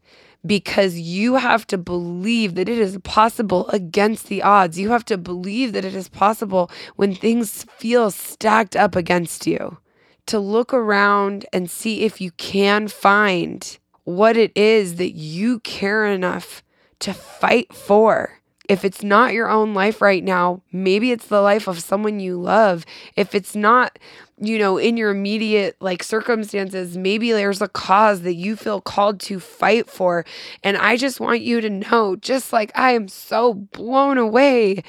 because 0.44 0.98
you 0.98 1.37
have 1.37 1.66
to 1.68 1.78
believe 1.78 2.55
that 2.57 2.68
it 2.68 2.78
is 2.78 2.98
possible 3.05 3.68
against 3.68 4.26
the 4.26 4.42
odds. 4.42 4.78
You 4.78 4.90
have 4.90 5.05
to 5.07 5.18
believe 5.18 5.72
that 5.72 5.85
it 5.85 5.94
is 5.94 6.09
possible 6.09 6.70
when 6.96 7.14
things 7.14 7.64
feel 7.78 8.11
stacked 8.11 8.76
up 8.76 8.96
against 8.96 9.46
you. 9.46 9.78
To 10.26 10.38
look 10.38 10.72
around 10.72 11.46
and 11.52 11.70
see 11.70 12.02
if 12.02 12.20
you 12.20 12.31
can 12.33 12.88
find 12.88 13.78
what 14.05 14.37
it 14.37 14.52
is 14.57 14.96
that 14.96 15.12
you 15.12 15.61
care 15.61 16.07
enough 16.07 16.62
to 17.00 17.12
fight 17.12 17.72
for. 17.72 18.41
If 18.73 18.87
it's 18.87 19.03
not 19.03 19.35
your 19.35 19.51
own 19.51 19.75
life 19.75 20.01
right 20.01 20.25
now, 20.25 20.63
maybe 20.73 21.11
it's 21.11 21.27
the 21.27 21.43
life 21.43 21.69
of 21.69 21.83
someone 21.83 22.21
you 22.21 22.41
love. 22.41 22.87
If 23.17 23.35
it's 23.35 23.55
not, 23.55 23.99
you 24.41 24.59
know, 24.59 24.79
in 24.79 24.97
your 24.97 25.11
immediate 25.11 25.77
like 25.81 26.03
circumstances, 26.03 26.97
maybe 26.97 27.33
there's 27.33 27.61
a 27.61 27.69
cause 27.69 28.23
that 28.23 28.33
you 28.33 28.57
feel 28.57 28.81
called 28.81 29.21
to 29.21 29.41
fight 29.41 29.91
for. 29.91 30.25
And 30.65 30.79
I 30.79 30.97
just 30.97 31.21
want 31.21 31.43
you 31.43 31.61
to 31.61 31.69
know, 31.69 32.17
just 32.17 32.51
like 32.51 32.73
I 32.75 32.93
am 32.93 33.09
so 33.09 33.53
blown 33.53 34.17
away 34.17 34.83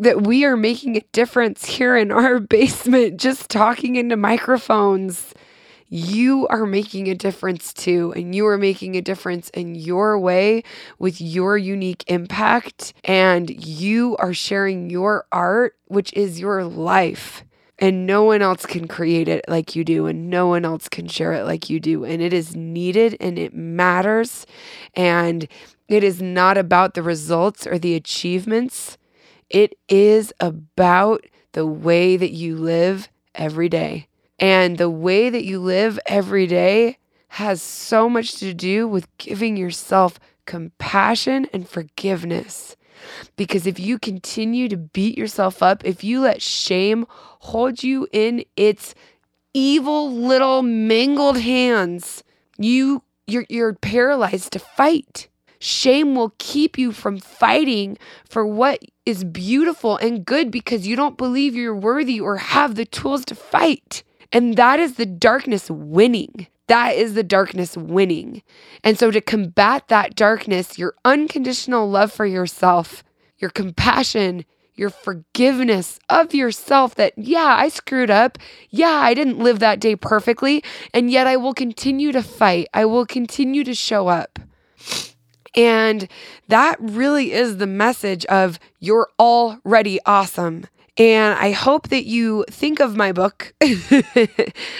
that 0.00 0.26
we 0.26 0.44
are 0.44 0.56
making 0.56 0.96
a 0.96 1.04
difference 1.12 1.64
here 1.64 1.96
in 1.96 2.10
our 2.10 2.40
basement, 2.56 3.20
just 3.20 3.48
talking 3.48 3.94
into 3.94 4.16
microphones 4.16 5.32
you 5.88 6.46
are 6.48 6.66
making 6.66 7.08
a 7.08 7.14
difference 7.14 7.72
too. 7.72 8.12
And 8.14 8.34
you 8.34 8.46
are 8.46 8.58
making 8.58 8.96
a 8.96 9.00
difference 9.00 9.50
in 9.50 9.74
your 9.74 10.18
way 10.18 10.62
with 10.98 11.20
your 11.20 11.56
unique 11.56 12.04
impact. 12.08 12.92
And 13.04 13.50
you 13.64 14.16
are 14.18 14.34
sharing 14.34 14.90
your 14.90 15.26
art, 15.32 15.76
which 15.86 16.12
is 16.12 16.40
your 16.40 16.64
life. 16.64 17.44
And 17.78 18.06
no 18.06 18.24
one 18.24 18.42
else 18.42 18.66
can 18.66 18.88
create 18.88 19.28
it 19.28 19.44
like 19.46 19.76
you 19.76 19.84
do, 19.84 20.06
and 20.06 20.28
no 20.28 20.48
one 20.48 20.64
else 20.64 20.88
can 20.88 21.06
share 21.06 21.32
it 21.34 21.44
like 21.44 21.70
you 21.70 21.78
do. 21.78 22.04
And 22.04 22.20
it 22.20 22.32
is 22.32 22.56
needed 22.56 23.16
and 23.20 23.38
it 23.38 23.54
matters. 23.54 24.46
And 24.94 25.46
it 25.86 26.02
is 26.02 26.20
not 26.20 26.58
about 26.58 26.94
the 26.94 27.04
results 27.04 27.68
or 27.68 27.78
the 27.78 27.94
achievements, 27.94 28.98
it 29.48 29.78
is 29.88 30.34
about 30.40 31.24
the 31.52 31.64
way 31.66 32.16
that 32.16 32.32
you 32.32 32.56
live 32.56 33.08
every 33.34 33.68
day. 33.68 34.07
And 34.38 34.78
the 34.78 34.90
way 34.90 35.30
that 35.30 35.44
you 35.44 35.58
live 35.58 35.98
every 36.06 36.46
day 36.46 36.98
has 37.28 37.60
so 37.60 38.08
much 38.08 38.36
to 38.36 38.54
do 38.54 38.86
with 38.86 39.08
giving 39.18 39.56
yourself 39.56 40.18
compassion 40.46 41.46
and 41.52 41.68
forgiveness. 41.68 42.76
Because 43.36 43.66
if 43.66 43.78
you 43.78 43.98
continue 43.98 44.68
to 44.68 44.76
beat 44.76 45.16
yourself 45.16 45.62
up, 45.62 45.84
if 45.84 46.02
you 46.02 46.20
let 46.20 46.42
shame 46.42 47.06
hold 47.08 47.82
you 47.82 48.08
in 48.12 48.44
its 48.56 48.94
evil 49.54 50.12
little 50.12 50.62
mangled 50.62 51.38
hands, 51.38 52.24
you 52.58 53.02
you're, 53.26 53.44
you're 53.48 53.74
paralyzed 53.74 54.52
to 54.52 54.58
fight. 54.58 55.28
Shame 55.60 56.14
will 56.14 56.32
keep 56.38 56.78
you 56.78 56.92
from 56.92 57.18
fighting 57.18 57.98
for 58.28 58.46
what 58.46 58.80
is 59.04 59.22
beautiful 59.22 59.96
and 59.98 60.24
good 60.24 60.50
because 60.50 60.86
you 60.86 60.96
don't 60.96 61.18
believe 61.18 61.54
you're 61.54 61.74
worthy 61.74 62.18
or 62.18 62.36
have 62.38 62.74
the 62.74 62.86
tools 62.86 63.24
to 63.26 63.34
fight. 63.34 64.02
And 64.32 64.56
that 64.56 64.80
is 64.80 64.94
the 64.94 65.06
darkness 65.06 65.70
winning. 65.70 66.46
That 66.66 66.94
is 66.96 67.14
the 67.14 67.22
darkness 67.22 67.76
winning. 67.76 68.42
And 68.84 68.98
so, 68.98 69.10
to 69.10 69.20
combat 69.22 69.88
that 69.88 70.14
darkness, 70.14 70.78
your 70.78 70.94
unconditional 71.04 71.88
love 71.88 72.12
for 72.12 72.26
yourself, 72.26 73.02
your 73.38 73.50
compassion, 73.50 74.44
your 74.78 74.90
forgiveness 74.90 75.98
of 76.08 76.34
yourself 76.34 76.94
that, 76.94 77.12
yeah, 77.16 77.56
I 77.58 77.68
screwed 77.68 78.10
up. 78.10 78.38
Yeah, 78.70 78.90
I 78.90 79.12
didn't 79.12 79.38
live 79.38 79.58
that 79.58 79.80
day 79.80 79.96
perfectly. 79.96 80.62
And 80.94 81.10
yet 81.10 81.26
I 81.26 81.36
will 81.36 81.54
continue 81.54 82.12
to 82.12 82.22
fight. 82.22 82.68
I 82.72 82.84
will 82.84 83.04
continue 83.04 83.64
to 83.64 83.74
show 83.74 84.08
up. 84.08 84.38
And 85.54 86.08
that 86.46 86.76
really 86.80 87.32
is 87.32 87.56
the 87.56 87.66
message 87.66 88.24
of 88.26 88.60
you're 88.78 89.08
already 89.18 89.98
awesome. 90.06 90.66
And 90.98 91.38
I 91.38 91.52
hope 91.52 91.88
that 91.90 92.06
you 92.06 92.44
think 92.50 92.80
of 92.80 92.96
my 92.96 93.12
book 93.12 93.54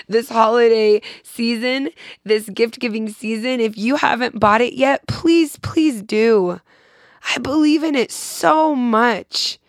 this 0.09 0.29
holiday 0.29 1.01
season, 1.23 1.91
this 2.25 2.49
gift 2.49 2.81
giving 2.81 3.09
season. 3.09 3.61
If 3.61 3.79
you 3.79 3.95
haven't 3.95 4.41
bought 4.41 4.61
it 4.61 4.73
yet, 4.75 5.07
please, 5.07 5.57
please 5.61 6.03
do. 6.03 6.61
I 7.37 7.39
believe 7.39 7.85
in 7.85 7.95
it 7.95 8.11
so 8.11 8.75
much. 8.75 9.61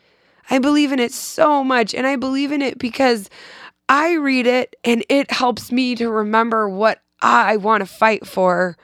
I 0.50 0.58
believe 0.58 0.92
in 0.92 0.98
it 1.00 1.12
so 1.12 1.64
much. 1.64 1.94
And 1.94 2.08
I 2.08 2.16
believe 2.16 2.52
in 2.52 2.64
it 2.64 2.80
because 2.80 3.30
I 3.88 4.14
read 4.14 4.48
it 4.48 4.76
and 4.84 5.06
it 5.08 5.30
helps 5.30 5.72
me 5.72 5.96
to 5.98 6.10
remember 6.10 6.68
what 6.68 7.04
I 7.22 7.58
want 7.58 7.82
to 7.82 7.86
fight 7.86 8.26
for 8.26 8.76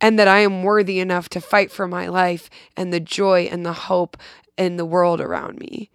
and 0.00 0.18
that 0.18 0.26
I 0.26 0.40
am 0.40 0.64
worthy 0.64 0.98
enough 0.98 1.28
to 1.30 1.40
fight 1.40 1.70
for 1.70 1.86
my 1.86 2.08
life 2.08 2.50
and 2.76 2.92
the 2.92 2.98
joy 2.98 3.42
and 3.42 3.64
the 3.64 3.72
hope 3.72 4.16
in 4.58 4.76
the 4.76 4.84
world 4.84 5.20
around 5.20 5.60
me. 5.60 5.91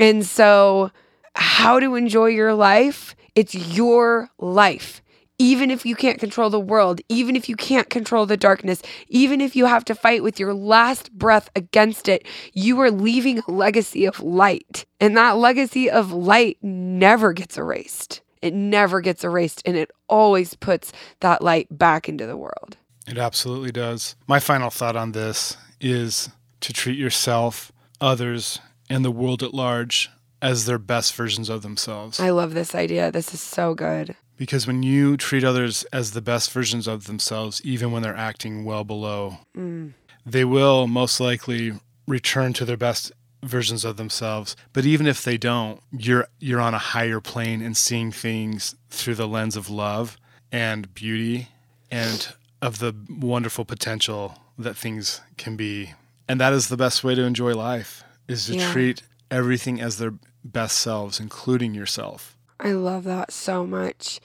And 0.00 0.24
so, 0.24 0.90
how 1.34 1.78
to 1.78 1.94
enjoy 1.94 2.28
your 2.28 2.54
life? 2.54 3.14
It's 3.34 3.54
your 3.54 4.30
life. 4.38 5.02
Even 5.38 5.70
if 5.70 5.86
you 5.86 5.94
can't 5.94 6.18
control 6.18 6.50
the 6.50 6.60
world, 6.60 7.00
even 7.08 7.36
if 7.36 7.48
you 7.48 7.56
can't 7.56 7.88
control 7.88 8.26
the 8.26 8.36
darkness, 8.36 8.82
even 9.08 9.40
if 9.40 9.54
you 9.54 9.66
have 9.66 9.84
to 9.86 9.94
fight 9.94 10.22
with 10.22 10.40
your 10.40 10.52
last 10.52 11.12
breath 11.12 11.50
against 11.54 12.08
it, 12.08 12.26
you 12.52 12.80
are 12.80 12.90
leaving 12.90 13.38
a 13.38 13.50
legacy 13.50 14.06
of 14.06 14.20
light. 14.20 14.84
And 15.00 15.16
that 15.16 15.36
legacy 15.36 15.88
of 15.88 16.12
light 16.12 16.58
never 16.62 17.32
gets 17.32 17.56
erased. 17.56 18.22
It 18.42 18.54
never 18.54 19.02
gets 19.02 19.22
erased, 19.22 19.62
and 19.66 19.76
it 19.76 19.90
always 20.08 20.54
puts 20.54 20.92
that 21.20 21.42
light 21.42 21.68
back 21.70 22.08
into 22.08 22.26
the 22.26 22.38
world. 22.38 22.78
It 23.06 23.18
absolutely 23.18 23.72
does. 23.72 24.16
My 24.26 24.40
final 24.40 24.70
thought 24.70 24.96
on 24.96 25.12
this 25.12 25.58
is 25.80 26.30
to 26.60 26.72
treat 26.72 26.98
yourself, 26.98 27.70
others, 28.00 28.60
and 28.90 29.04
the 29.04 29.10
world 29.10 29.42
at 29.42 29.54
large 29.54 30.10
as 30.42 30.66
their 30.66 30.78
best 30.78 31.14
versions 31.14 31.48
of 31.48 31.62
themselves. 31.62 32.18
I 32.18 32.30
love 32.30 32.54
this 32.54 32.74
idea. 32.74 33.10
This 33.12 33.32
is 33.32 33.40
so 33.40 33.74
good. 33.74 34.16
Because 34.36 34.66
when 34.66 34.82
you 34.82 35.16
treat 35.16 35.44
others 35.44 35.84
as 35.92 36.10
the 36.10 36.22
best 36.22 36.50
versions 36.50 36.88
of 36.88 37.06
themselves, 37.06 37.60
even 37.62 37.92
when 37.92 38.02
they're 38.02 38.16
acting 38.16 38.64
well 38.64 38.84
below, 38.84 39.38
mm. 39.56 39.92
they 40.26 40.44
will 40.44 40.86
most 40.86 41.20
likely 41.20 41.74
return 42.06 42.52
to 42.54 42.64
their 42.64 42.78
best 42.78 43.12
versions 43.42 43.84
of 43.84 43.96
themselves. 43.96 44.56
But 44.72 44.86
even 44.86 45.06
if 45.06 45.22
they 45.22 45.36
don't, 45.36 45.80
you're 45.92 46.28
you're 46.38 46.60
on 46.60 46.74
a 46.74 46.78
higher 46.78 47.20
plane 47.20 47.62
and 47.62 47.76
seeing 47.76 48.12
things 48.12 48.74
through 48.88 49.14
the 49.14 49.28
lens 49.28 49.56
of 49.56 49.70
love 49.70 50.16
and 50.50 50.92
beauty 50.94 51.48
and 51.90 52.34
of 52.62 52.78
the 52.78 52.94
wonderful 53.08 53.64
potential 53.64 54.38
that 54.58 54.76
things 54.76 55.20
can 55.36 55.56
be. 55.56 55.92
And 56.28 56.40
that 56.40 56.52
is 56.52 56.68
the 56.68 56.76
best 56.76 57.04
way 57.04 57.14
to 57.14 57.22
enjoy 57.22 57.54
life 57.54 58.04
is 58.30 58.46
to 58.46 58.56
yeah. 58.56 58.72
treat 58.72 59.02
everything 59.30 59.80
as 59.80 59.98
their 59.98 60.14
best 60.44 60.78
selves, 60.78 61.20
including 61.20 61.74
yourself. 61.74 62.36
I 62.58 62.72
love 62.72 63.04
that 63.04 63.32
so 63.32 63.66
much. 63.66 64.20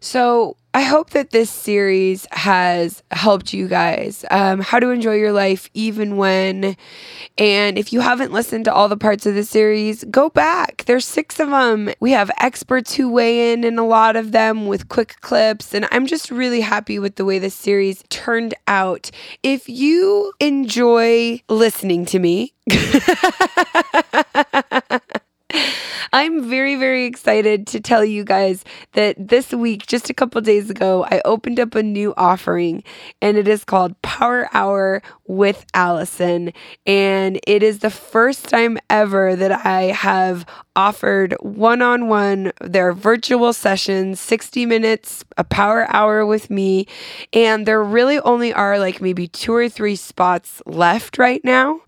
So, 0.00 0.56
I 0.76 0.82
hope 0.82 1.10
that 1.10 1.30
this 1.30 1.48
series 1.48 2.26
has 2.32 3.02
helped 3.10 3.54
you 3.54 3.66
guys 3.66 4.26
um, 4.30 4.60
how 4.60 4.78
to 4.78 4.90
enjoy 4.90 5.14
your 5.14 5.32
life 5.32 5.70
even 5.72 6.18
when. 6.18 6.76
And 7.38 7.78
if 7.78 7.94
you 7.94 8.00
haven't 8.00 8.30
listened 8.30 8.66
to 8.66 8.74
all 8.74 8.86
the 8.86 8.98
parts 8.98 9.24
of 9.24 9.34
the 9.34 9.42
series, 9.42 10.04
go 10.04 10.28
back. 10.28 10.84
There's 10.84 11.06
six 11.06 11.40
of 11.40 11.48
them. 11.48 11.88
We 11.98 12.10
have 12.10 12.30
experts 12.42 12.92
who 12.92 13.10
weigh 13.10 13.54
in 13.54 13.64
in 13.64 13.78
a 13.78 13.86
lot 13.86 14.16
of 14.16 14.32
them 14.32 14.66
with 14.66 14.90
quick 14.90 15.16
clips. 15.22 15.72
And 15.72 15.88
I'm 15.92 16.06
just 16.06 16.30
really 16.30 16.60
happy 16.60 16.98
with 16.98 17.16
the 17.16 17.24
way 17.24 17.38
this 17.38 17.54
series 17.54 18.04
turned 18.10 18.52
out. 18.68 19.10
If 19.42 19.70
you 19.70 20.34
enjoy 20.40 21.40
listening 21.48 22.04
to 22.04 22.18
me, 22.18 22.52
I'm 26.12 26.48
very, 26.48 26.76
very 26.76 27.04
excited 27.04 27.66
to 27.68 27.80
tell 27.80 28.04
you 28.04 28.24
guys 28.24 28.64
that 28.92 29.16
this 29.18 29.52
week, 29.52 29.86
just 29.86 30.10
a 30.10 30.14
couple 30.14 30.40
days 30.40 30.70
ago, 30.70 31.04
I 31.10 31.20
opened 31.24 31.60
up 31.60 31.74
a 31.74 31.82
new 31.82 32.14
offering 32.16 32.82
and 33.20 33.36
it 33.36 33.48
is 33.48 33.64
called 33.64 34.00
Power 34.02 34.48
Hour 34.52 35.02
with 35.26 35.64
Allison. 35.74 36.52
And 36.86 37.40
it 37.46 37.62
is 37.62 37.80
the 37.80 37.90
first 37.90 38.48
time 38.48 38.78
ever 38.90 39.36
that 39.36 39.66
I 39.66 39.82
have 39.84 40.46
offered 40.74 41.34
one 41.40 41.80
on 41.80 42.08
one 42.08 42.52
their 42.60 42.92
virtual 42.92 43.52
sessions, 43.52 44.20
60 44.20 44.66
minutes, 44.66 45.24
a 45.36 45.44
power 45.44 45.86
hour 45.88 46.24
with 46.26 46.50
me. 46.50 46.86
And 47.32 47.66
there 47.66 47.82
really 47.82 48.20
only 48.20 48.52
are 48.52 48.78
like 48.78 49.00
maybe 49.00 49.26
two 49.26 49.54
or 49.54 49.68
three 49.68 49.96
spots 49.96 50.62
left 50.66 51.18
right 51.18 51.42
now. 51.42 51.80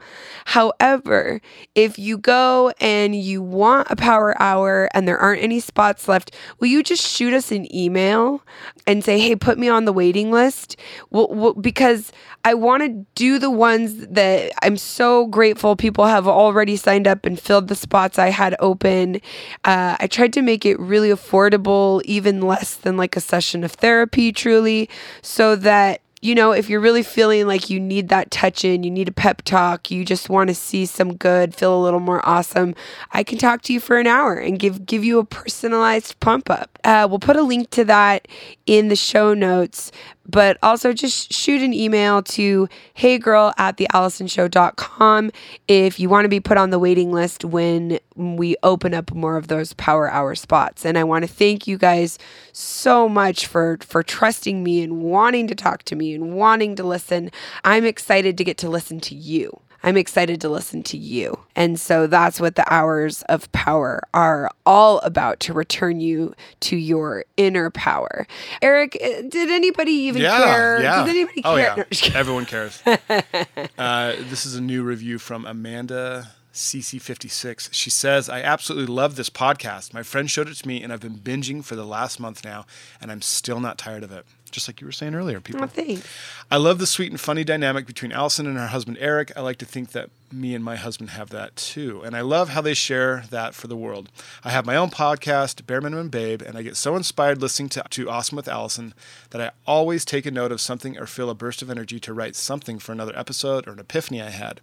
However, 0.46 1.42
if 1.74 1.98
you 1.98 2.16
go 2.16 2.72
and 2.80 3.14
you 3.14 3.42
want 3.42 3.88
a 3.90 3.96
power 3.96 4.34
hour 4.40 4.88
and 4.94 5.06
there 5.06 5.18
aren't 5.18 5.42
any 5.42 5.60
spots 5.60 6.08
left, 6.08 6.34
will 6.58 6.68
you 6.68 6.82
just 6.82 7.06
shoot 7.06 7.34
us 7.34 7.52
an 7.52 7.72
email 7.74 8.42
and 8.86 9.04
say, 9.04 9.18
hey, 9.18 9.36
put 9.36 9.58
me 9.58 9.68
on 9.68 9.84
the 9.84 9.92
waiting 9.92 10.30
list? 10.30 10.78
Well, 11.10 11.28
well, 11.30 11.52
because 11.52 12.12
I 12.46 12.54
want 12.54 12.82
to 12.82 13.06
do 13.14 13.27
the 13.36 13.50
ones 13.50 14.06
that 14.06 14.52
I'm 14.62 14.76
so 14.76 15.26
grateful 15.26 15.74
people 15.74 16.06
have 16.06 16.28
already 16.28 16.76
signed 16.76 17.08
up 17.08 17.26
and 17.26 17.38
filled 17.38 17.66
the 17.66 17.74
spots 17.74 18.16
I 18.16 18.28
had 18.28 18.54
open. 18.60 19.16
Uh, 19.64 19.96
I 19.98 20.06
tried 20.06 20.32
to 20.34 20.42
make 20.42 20.64
it 20.64 20.78
really 20.78 21.08
affordable, 21.08 22.00
even 22.04 22.40
less 22.40 22.76
than 22.76 22.96
like 22.96 23.16
a 23.16 23.20
session 23.20 23.64
of 23.64 23.72
therapy, 23.72 24.30
truly, 24.30 24.88
so 25.20 25.56
that 25.56 26.00
you 26.20 26.34
know, 26.34 26.52
if 26.52 26.68
you're 26.68 26.80
really 26.80 27.02
feeling 27.02 27.46
like 27.46 27.70
you 27.70 27.78
need 27.78 28.08
that 28.08 28.30
touch 28.30 28.64
in, 28.64 28.82
you 28.82 28.90
need 28.90 29.08
a 29.08 29.12
pep 29.12 29.42
talk, 29.42 29.90
you 29.90 30.04
just 30.04 30.28
want 30.28 30.48
to 30.48 30.54
see 30.54 30.84
some 30.84 31.16
good, 31.16 31.54
feel 31.54 31.76
a 31.76 31.82
little 31.82 32.00
more 32.00 32.26
awesome, 32.28 32.74
I 33.12 33.22
can 33.22 33.38
talk 33.38 33.62
to 33.62 33.72
you 33.72 33.80
for 33.80 33.98
an 33.98 34.06
hour 34.06 34.34
and 34.34 34.58
give 34.58 34.84
give 34.84 35.04
you 35.04 35.18
a 35.18 35.24
personalized 35.24 36.18
pump 36.20 36.50
up. 36.50 36.77
Uh, 36.84 37.06
we'll 37.08 37.18
put 37.18 37.36
a 37.36 37.42
link 37.42 37.70
to 37.70 37.84
that 37.84 38.28
in 38.66 38.88
the 38.88 38.96
show 38.96 39.34
notes, 39.34 39.90
but 40.26 40.58
also 40.62 40.92
just 40.92 41.32
shoot 41.32 41.62
an 41.62 41.72
email 41.72 42.22
to 42.22 42.68
heygirl 42.96 43.52
at 43.58 43.76
theallisonshow.com 43.76 45.30
if 45.66 45.98
you 45.98 46.08
want 46.08 46.24
to 46.24 46.28
be 46.28 46.40
put 46.40 46.56
on 46.56 46.70
the 46.70 46.78
waiting 46.78 47.12
list 47.12 47.44
when 47.44 47.98
we 48.14 48.56
open 48.62 48.94
up 48.94 49.12
more 49.12 49.36
of 49.36 49.48
those 49.48 49.72
power 49.74 50.10
hour 50.10 50.34
spots. 50.34 50.84
And 50.84 50.98
I 50.98 51.04
want 51.04 51.24
to 51.24 51.28
thank 51.28 51.66
you 51.66 51.78
guys 51.78 52.18
so 52.52 53.08
much 53.08 53.46
for 53.46 53.78
for 53.82 54.02
trusting 54.02 54.62
me 54.62 54.82
and 54.82 55.02
wanting 55.02 55.46
to 55.48 55.54
talk 55.54 55.82
to 55.84 55.96
me 55.96 56.14
and 56.14 56.34
wanting 56.34 56.76
to 56.76 56.84
listen. 56.84 57.30
I'm 57.64 57.84
excited 57.84 58.38
to 58.38 58.44
get 58.44 58.58
to 58.58 58.68
listen 58.68 59.00
to 59.00 59.14
you. 59.14 59.60
I'm 59.82 59.96
excited 59.96 60.40
to 60.40 60.48
listen 60.48 60.82
to 60.84 60.96
you. 60.96 61.38
And 61.54 61.78
so 61.78 62.06
that's 62.06 62.40
what 62.40 62.56
the 62.56 62.64
hours 62.72 63.22
of 63.22 63.50
power 63.52 64.02
are 64.12 64.50
all 64.66 64.98
about 65.00 65.38
to 65.40 65.52
return 65.52 66.00
you 66.00 66.34
to 66.60 66.76
your 66.76 67.24
inner 67.36 67.70
power. 67.70 68.26
Eric, 68.60 68.96
uh, 69.02 69.22
did 69.28 69.50
anybody 69.50 69.92
even 69.92 70.22
Yeah, 70.22 70.36
care? 70.44 70.82
yeah. 70.82 70.96
Does 71.04 71.08
anybody 71.10 71.42
oh 71.44 71.56
care? 71.56 71.86
yeah, 71.90 72.08
No, 72.12 72.18
everyone 72.18 72.46
cares. 72.46 72.82
uh, 72.86 74.16
this 74.28 74.44
is 74.46 74.56
a 74.56 74.60
new 74.60 74.82
review 74.82 75.18
from 75.18 75.46
Amanda 75.46 76.32
CC56. 76.52 77.68
She 77.72 77.90
says, 77.90 78.28
"I 78.28 78.40
absolutely 78.42 78.92
love 78.92 79.14
this 79.16 79.30
podcast. 79.30 79.94
My 79.94 80.02
friend 80.02 80.28
showed 80.30 80.48
it 80.48 80.54
to 80.56 80.66
me, 80.66 80.82
and 80.82 80.92
I've 80.92 81.00
been 81.00 81.18
binging 81.18 81.64
for 81.64 81.76
the 81.76 81.84
last 81.84 82.18
month 82.18 82.44
now, 82.44 82.66
and 83.00 83.12
I'm 83.12 83.22
still 83.22 83.60
not 83.60 83.78
tired 83.78 84.02
of 84.02 84.10
it." 84.10 84.26
Just 84.50 84.68
like 84.68 84.80
you 84.80 84.86
were 84.86 84.92
saying 84.92 85.14
earlier, 85.14 85.40
people. 85.40 85.64
Oh, 85.64 85.66
thanks. 85.66 86.06
I 86.50 86.56
love 86.56 86.78
the 86.78 86.86
sweet 86.86 87.10
and 87.10 87.20
funny 87.20 87.44
dynamic 87.44 87.86
between 87.86 88.12
Allison 88.12 88.46
and 88.46 88.56
her 88.56 88.68
husband 88.68 88.98
Eric. 89.00 89.32
I 89.36 89.40
like 89.40 89.58
to 89.58 89.66
think 89.66 89.92
that 89.92 90.10
me 90.32 90.54
and 90.54 90.64
my 90.64 90.76
husband 90.76 91.10
have 91.10 91.30
that 91.30 91.56
too. 91.56 92.02
And 92.04 92.16
I 92.16 92.20
love 92.20 92.50
how 92.50 92.60
they 92.60 92.74
share 92.74 93.24
that 93.30 93.54
for 93.54 93.66
the 93.66 93.76
world. 93.76 94.10
I 94.44 94.50
have 94.50 94.66
my 94.66 94.76
own 94.76 94.90
podcast, 94.90 95.66
Bare 95.66 95.80
Minimum 95.80 96.08
Babe, 96.08 96.42
and 96.42 96.56
I 96.56 96.62
get 96.62 96.76
so 96.76 96.96
inspired 96.96 97.40
listening 97.40 97.68
to, 97.70 97.84
to 97.88 98.10
Awesome 98.10 98.36
with 98.36 98.48
Allison 98.48 98.94
that 99.30 99.40
I 99.40 99.50
always 99.66 100.04
take 100.04 100.26
a 100.26 100.30
note 100.30 100.52
of 100.52 100.60
something 100.60 100.98
or 100.98 101.06
feel 101.06 101.30
a 101.30 101.34
burst 101.34 101.62
of 101.62 101.70
energy 101.70 101.98
to 102.00 102.12
write 102.12 102.36
something 102.36 102.78
for 102.78 102.92
another 102.92 103.16
episode 103.16 103.66
or 103.66 103.72
an 103.72 103.78
epiphany 103.78 104.20
I 104.20 104.30
had. 104.30 104.60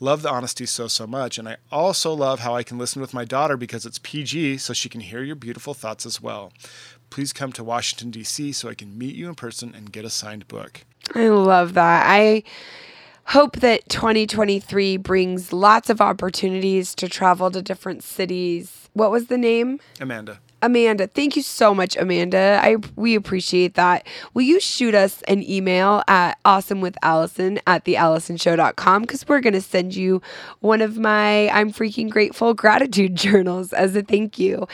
Love 0.00 0.22
the 0.22 0.30
honesty 0.30 0.66
so, 0.66 0.88
so 0.88 1.06
much. 1.06 1.38
And 1.38 1.48
I 1.48 1.56
also 1.70 2.12
love 2.12 2.40
how 2.40 2.54
I 2.54 2.62
can 2.62 2.78
listen 2.78 3.00
with 3.00 3.14
my 3.14 3.24
daughter 3.24 3.56
because 3.56 3.86
it's 3.86 4.00
PG, 4.00 4.58
so 4.58 4.72
she 4.72 4.88
can 4.88 5.00
hear 5.00 5.22
your 5.22 5.36
beautiful 5.36 5.74
thoughts 5.74 6.04
as 6.04 6.20
well. 6.20 6.52
Please 7.14 7.32
come 7.32 7.52
to 7.52 7.62
Washington, 7.62 8.10
D.C. 8.10 8.50
so 8.50 8.68
I 8.68 8.74
can 8.74 8.98
meet 8.98 9.14
you 9.14 9.28
in 9.28 9.36
person 9.36 9.72
and 9.72 9.92
get 9.92 10.04
a 10.04 10.10
signed 10.10 10.48
book. 10.48 10.84
I 11.14 11.28
love 11.28 11.74
that. 11.74 12.02
I 12.08 12.42
hope 13.26 13.60
that 13.60 13.88
2023 13.88 14.96
brings 14.96 15.52
lots 15.52 15.88
of 15.88 16.00
opportunities 16.00 16.92
to 16.96 17.08
travel 17.08 17.52
to 17.52 17.62
different 17.62 18.02
cities. 18.02 18.90
What 18.94 19.12
was 19.12 19.28
the 19.28 19.38
name? 19.38 19.78
Amanda. 20.00 20.40
Amanda, 20.64 21.06
thank 21.06 21.36
you 21.36 21.42
so 21.42 21.74
much, 21.74 21.94
Amanda. 21.96 22.58
I 22.62 22.76
we 22.96 23.14
appreciate 23.14 23.74
that. 23.74 24.06
Will 24.32 24.42
you 24.42 24.60
shoot 24.60 24.94
us 24.94 25.20
an 25.28 25.42
email 25.42 26.02
at 26.08 26.42
awesomewithalison 26.44 27.58
at 27.66 27.84
thealisonshow.com 27.84 29.02
because 29.02 29.28
we're 29.28 29.40
gonna 29.40 29.60
send 29.60 29.94
you 29.94 30.22
one 30.60 30.80
of 30.80 30.96
my 30.96 31.50
I'm 31.50 31.70
freaking 31.70 32.08
grateful 32.08 32.54
gratitude 32.54 33.14
journals 33.24 33.74
as 33.74 33.94
a 33.94 34.02
thank 34.02 34.38
you. 34.38 34.66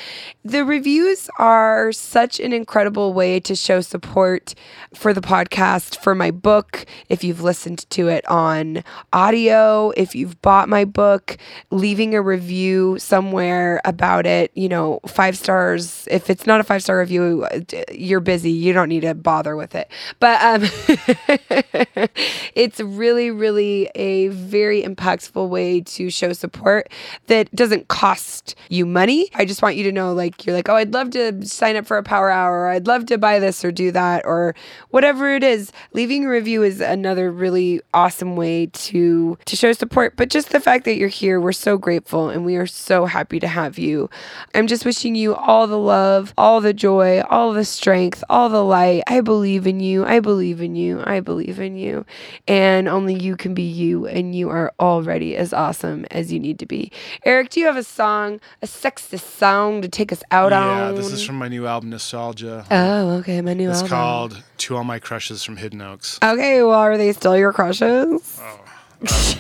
The 0.44 0.64
reviews 0.64 1.29
are 1.40 1.90
such 1.90 2.38
an 2.38 2.53
incredible 2.53 3.12
way 3.12 3.40
to 3.40 3.57
show 3.57 3.81
support 3.81 4.55
for 4.94 5.12
the 5.12 5.20
podcast, 5.20 6.00
for 6.03 6.14
my 6.14 6.31
book, 6.31 6.87
if 7.09 7.24
you've 7.24 7.42
listened 7.42 7.88
to 7.90 8.07
it 8.09 8.24
on 8.29 8.85
audio, 9.12 9.92
if 9.96 10.14
you've 10.14 10.40
bought 10.40 10.68
my 10.68 10.85
book, 10.85 11.37
leaving 11.72 12.14
a 12.14 12.22
review 12.22 12.96
somewhere 13.00 13.81
about 13.85 14.24
it, 14.26 14.53
you 14.55 14.68
know, 14.68 15.00
five 15.07 15.37
stars. 15.37 15.80
If 16.09 16.31
it's 16.31 16.47
not 16.47 16.61
a 16.61 16.64
five 16.64 16.83
star 16.83 16.99
review, 16.99 17.47
uh, 17.51 17.61
you're 17.93 18.21
busy. 18.21 18.51
You 18.51 18.73
don't 18.73 18.88
need 18.88 19.01
to 19.01 19.14
bother 19.14 19.57
with 19.57 19.75
it. 19.75 19.90
But 20.19 20.40
um, 20.43 20.62
it's 22.55 22.81
really, 22.81 23.31
really 23.31 23.90
a 23.95 24.29
very 24.29 24.83
impactful 24.83 25.49
way 25.49 25.81
to 25.81 26.11
show 26.11 26.33
support 26.33 26.90
that 27.27 27.55
doesn't 27.55 27.88
cost 27.88 28.55
you 28.69 28.87
money. 28.87 29.29
I 29.35 29.45
just 29.45 29.62
want 29.62 29.77
you 29.77 29.85
to 29.85 29.93
know, 29.93 30.12
like, 30.12 30.47
you're 30.47 30.55
like, 30.55 30.69
oh, 30.69 30.77
I'd 30.77 30.93
love 30.93 31.11
to 31.11 31.47
sign 31.47 31.77
up 31.77 31.87
for 31.87 31.97
a 31.97 32.03
power 32.03 32.31
hour, 32.31 32.69
I'd 32.69 32.87
love 32.87 33.07
to 33.07 33.19
buy 33.19 33.38
this 33.38 33.64
or 33.64 33.73
do 33.73 33.90
that, 33.93 34.25
or 34.25 34.55
whatever 34.90 35.35
it 35.35 35.43
is. 35.43 35.73
Leaving 35.93 36.25
a 36.25 36.29
review 36.29 36.62
is 36.62 36.81
another 36.81 37.31
really 37.31 37.81
awesome 37.95 38.37
way 38.37 38.66
to 38.66 39.38
to 39.45 39.57
show 39.57 39.73
support. 39.73 40.16
But 40.16 40.31
just 40.31 40.51
the 40.51 40.61
fact 40.61 40.85
that 40.85 40.97
you're 40.97 41.09
here, 41.09 41.40
we're 41.40 41.53
so 41.53 41.77
grateful 41.79 42.29
and 42.29 42.45
we 42.45 42.57
are 42.57 42.66
so 42.66 43.07
happy 43.07 43.40
to 43.40 43.49
have 43.49 43.79
you. 43.79 44.09
I'm 44.55 44.66
just 44.66 44.85
wishing 44.85 45.14
you 45.14 45.35
all 45.35 45.66
the 45.70 45.78
love, 45.78 46.35
all 46.37 46.61
the 46.61 46.74
joy, 46.74 47.22
all 47.22 47.52
the 47.54 47.64
strength, 47.64 48.22
all 48.28 48.48
the 48.50 48.62
light. 48.62 49.02
I 49.06 49.22
believe 49.22 49.66
in 49.66 49.80
you. 49.80 50.04
I 50.04 50.20
believe 50.20 50.61
in 50.61 50.74
you. 50.76 51.02
I 51.06 51.20
believe 51.20 51.59
in 51.59 51.76
you. 51.76 52.04
And 52.46 52.88
only 52.88 53.14
you 53.14 53.37
can 53.37 53.54
be 53.54 53.62
you, 53.62 54.06
and 54.06 54.35
you 54.35 54.50
are 54.50 54.72
already 54.78 55.37
as 55.37 55.52
awesome 55.54 56.04
as 56.11 56.33
you 56.33 56.38
need 56.38 56.59
to 56.59 56.66
be. 56.66 56.92
Eric, 57.24 57.50
do 57.50 57.61
you 57.61 57.66
have 57.66 57.76
a 57.76 57.83
song, 57.85 58.40
a 58.62 58.66
sexist 58.66 59.20
song 59.38 59.80
to 59.83 59.88
take 59.88 60.12
us 60.12 60.22
out 60.30 60.52
Yeah, 60.52 60.61
on? 60.61 60.76
Yeah, 60.76 60.92
this 60.92 61.12
is 61.12 61.24
from 61.24 61.37
my 61.37 61.48
new 61.48 61.66
album, 61.66 61.90
Nostalgia. 61.90 62.66
Oh, 62.70 63.11
okay, 63.18 63.40
my 63.40 63.54
new 63.54 63.70
it's 63.70 63.78
album. 63.78 63.87
It's 63.87 63.90
called 63.92 64.42
To 64.59 64.76
All 64.76 64.85
My 64.85 64.98
Crushes 64.98 65.42
from 65.42 65.56
Hidden 65.56 65.80
Oaks. 65.80 66.18
Okay, 66.22 66.62
well, 66.62 66.78
are 66.78 66.98
they 66.98 67.12
still 67.12 67.37
your 67.37 67.52
crushes? 67.52 68.38
Uh, 68.40 68.56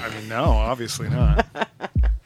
I 0.02 0.08
mean, 0.14 0.28
no, 0.28 0.44
obviously 0.44 1.10
not. 1.10 1.46